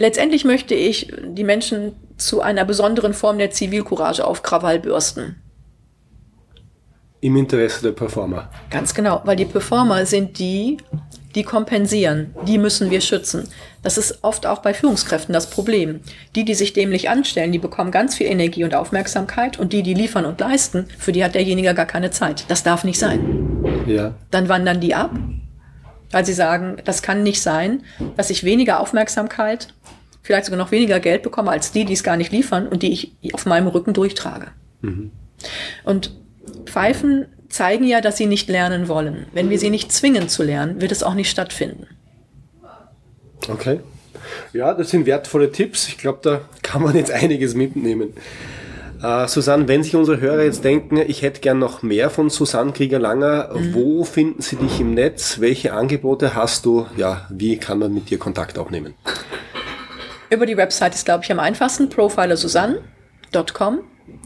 Letztendlich 0.00 0.46
möchte 0.46 0.74
ich 0.74 1.12
die 1.26 1.44
Menschen 1.44 1.92
zu 2.16 2.40
einer 2.40 2.64
besonderen 2.64 3.12
Form 3.12 3.36
der 3.36 3.50
Zivilcourage 3.50 4.26
auf 4.26 4.42
Krawall 4.42 4.80
bürsten. 4.80 5.36
Im 7.20 7.36
Interesse 7.36 7.82
der 7.82 7.92
Performer. 7.92 8.48
Ganz 8.70 8.94
genau, 8.94 9.20
weil 9.24 9.36
die 9.36 9.44
Performer 9.44 10.06
sind 10.06 10.38
die, 10.38 10.78
die 11.34 11.42
kompensieren. 11.42 12.34
Die 12.46 12.56
müssen 12.56 12.90
wir 12.90 13.02
schützen. 13.02 13.46
Das 13.82 13.98
ist 13.98 14.24
oft 14.24 14.46
auch 14.46 14.62
bei 14.62 14.72
Führungskräften 14.72 15.34
das 15.34 15.50
Problem. 15.50 16.00
Die, 16.34 16.46
die 16.46 16.54
sich 16.54 16.72
dämlich 16.72 17.10
anstellen, 17.10 17.52
die 17.52 17.58
bekommen 17.58 17.90
ganz 17.90 18.16
viel 18.16 18.26
Energie 18.26 18.64
und 18.64 18.74
Aufmerksamkeit 18.74 19.58
und 19.58 19.74
die, 19.74 19.82
die 19.82 19.92
liefern 19.92 20.24
und 20.24 20.40
leisten, 20.40 20.86
für 20.98 21.12
die 21.12 21.22
hat 21.22 21.34
derjenige 21.34 21.74
gar 21.74 21.84
keine 21.84 22.10
Zeit. 22.10 22.46
Das 22.48 22.62
darf 22.62 22.84
nicht 22.84 22.98
sein. 22.98 23.84
Ja. 23.86 24.14
Dann 24.30 24.48
wandern 24.48 24.80
die 24.80 24.94
ab, 24.94 25.10
weil 26.10 26.24
sie 26.24 26.32
sagen, 26.32 26.76
das 26.84 27.02
kann 27.02 27.22
nicht 27.22 27.40
sein, 27.40 27.82
dass 28.16 28.30
ich 28.30 28.44
weniger 28.44 28.80
Aufmerksamkeit 28.80 29.74
vielleicht 30.22 30.46
sogar 30.46 30.58
noch 30.58 30.70
weniger 30.70 31.00
Geld 31.00 31.22
bekomme 31.22 31.50
als 31.50 31.72
die, 31.72 31.84
die 31.84 31.94
es 31.94 32.02
gar 32.02 32.16
nicht 32.16 32.32
liefern 32.32 32.68
und 32.68 32.82
die 32.82 32.92
ich 32.92 33.34
auf 33.34 33.46
meinem 33.46 33.68
Rücken 33.68 33.94
durchtrage. 33.94 34.48
Mhm. 34.82 35.10
Und 35.84 36.12
Pfeifen 36.66 37.26
zeigen 37.48 37.84
ja, 37.84 38.00
dass 38.00 38.16
sie 38.16 38.26
nicht 38.26 38.48
lernen 38.48 38.88
wollen. 38.88 39.26
Wenn 39.32 39.50
wir 39.50 39.58
sie 39.58 39.70
nicht 39.70 39.92
zwingen 39.92 40.28
zu 40.28 40.42
lernen, 40.42 40.80
wird 40.80 40.92
es 40.92 41.02
auch 41.02 41.14
nicht 41.14 41.30
stattfinden. 41.30 41.86
Okay. 43.48 43.80
Ja, 44.52 44.74
das 44.74 44.90
sind 44.90 45.06
wertvolle 45.06 45.50
Tipps. 45.50 45.88
Ich 45.88 45.98
glaube, 45.98 46.20
da 46.22 46.42
kann 46.62 46.82
man 46.82 46.94
jetzt 46.94 47.10
einiges 47.10 47.54
mitnehmen. 47.54 48.12
Äh, 49.02 49.28
Susanne, 49.28 49.66
wenn 49.66 49.82
sich 49.82 49.96
unsere 49.96 50.20
Hörer 50.20 50.42
jetzt 50.42 50.62
denken, 50.64 50.98
ich 50.98 51.22
hätte 51.22 51.40
gern 51.40 51.58
noch 51.58 51.82
mehr 51.82 52.10
von 52.10 52.28
Susanne 52.28 52.72
Krieger-Langer, 52.72 53.50
mhm. 53.54 53.74
wo 53.74 54.04
finden 54.04 54.42
sie 54.42 54.56
dich 54.56 54.80
im 54.80 54.94
Netz? 54.94 55.40
Welche 55.40 55.72
Angebote 55.72 56.34
hast 56.34 56.66
du? 56.66 56.86
Ja, 56.96 57.26
wie 57.30 57.56
kann 57.56 57.78
man 57.78 57.94
mit 57.94 58.10
dir 58.10 58.18
Kontakt 58.18 58.58
aufnehmen? 58.58 58.94
Über 60.30 60.46
die 60.46 60.56
Website 60.56 60.94
ist, 60.94 61.06
glaube 61.06 61.24
ich, 61.24 61.32
am 61.32 61.40
einfachsten, 61.40 61.88
profilersusanne.com. 61.88 63.80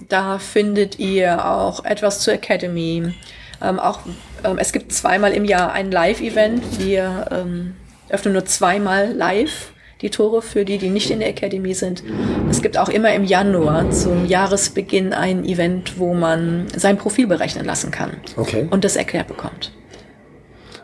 Da 0.08 0.38
findet 0.38 0.98
ihr 0.98 1.46
auch 1.46 1.84
etwas 1.84 2.20
zur 2.20 2.34
Academy. 2.34 3.14
Ähm, 3.62 3.78
auch, 3.78 4.00
ähm, 4.42 4.58
es 4.58 4.72
gibt 4.72 4.92
zweimal 4.92 5.32
im 5.32 5.44
Jahr 5.44 5.72
ein 5.72 5.90
Live-Event. 5.90 6.78
Wir 6.78 7.26
ähm, 7.30 7.74
öffnen 8.08 8.34
nur 8.34 8.44
zweimal 8.44 9.12
live 9.12 9.72
die 10.04 10.10
Tore 10.10 10.42
für 10.42 10.66
die, 10.66 10.76
die 10.76 10.90
nicht 10.90 11.10
in 11.10 11.20
der 11.20 11.30
Academy 11.30 11.72
sind. 11.72 12.04
Es 12.50 12.60
gibt 12.60 12.76
auch 12.76 12.90
immer 12.90 13.14
im 13.14 13.24
Januar 13.24 13.90
zum 13.90 14.26
Jahresbeginn 14.26 15.14
ein 15.14 15.46
Event, 15.46 15.98
wo 15.98 16.12
man 16.12 16.66
sein 16.76 16.98
Profil 16.98 17.26
berechnen 17.26 17.64
lassen 17.64 17.90
kann 17.90 18.10
okay. 18.36 18.68
und 18.70 18.84
das 18.84 18.96
erklärt 18.96 19.28
bekommt. 19.28 19.72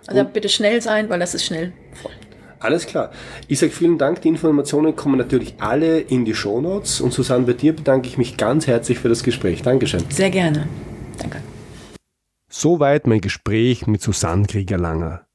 Also 0.07 0.25
bitte 0.25 0.49
schnell 0.49 0.81
sein, 0.81 1.11
weil 1.11 1.21
das 1.21 1.35
ist 1.35 1.45
schnell 1.45 1.75
voll. 1.93 2.13
Alles 2.61 2.87
klar. 2.87 3.11
Ich 3.47 3.59
sage 3.59 3.73
vielen 3.73 3.99
Dank. 3.99 4.23
Die 4.23 4.29
Informationen 4.29 4.97
kommen 4.97 5.19
natürlich 5.19 5.55
alle 5.59 6.01
in 6.01 6.25
die 6.25 6.35
Shownotes. 6.35 7.03
Und 7.03 7.13
Susanne, 7.13 7.45
bei 7.45 7.53
dir 7.53 7.75
bedanke 7.75 8.09
ich 8.09 8.19
mich 8.19 8.39
ganz 8.39 8.67
herzlich 8.67 8.99
für 8.99 9.09
das 9.09 9.23
Gespräch. 9.23 9.63
Dankeschön. 9.63 10.03
Sehr 10.09 10.31
gerne. 10.31 10.67
Danke. 11.19 11.43
Soweit 12.49 13.07
mein 13.07 13.21
Gespräch 13.21 13.87
mit 13.87 14.03
Susanne 14.03 14.47
Krieger-Langer. 14.47 15.27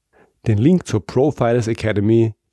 Den 0.45 0.57
Link 0.57 0.85
zur 0.85 1.05
Profilers 1.05 1.67
Academy 1.67 2.33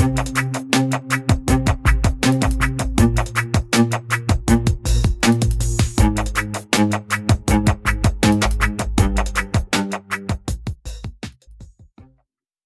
Thank 0.00 0.64
you. 0.64 0.69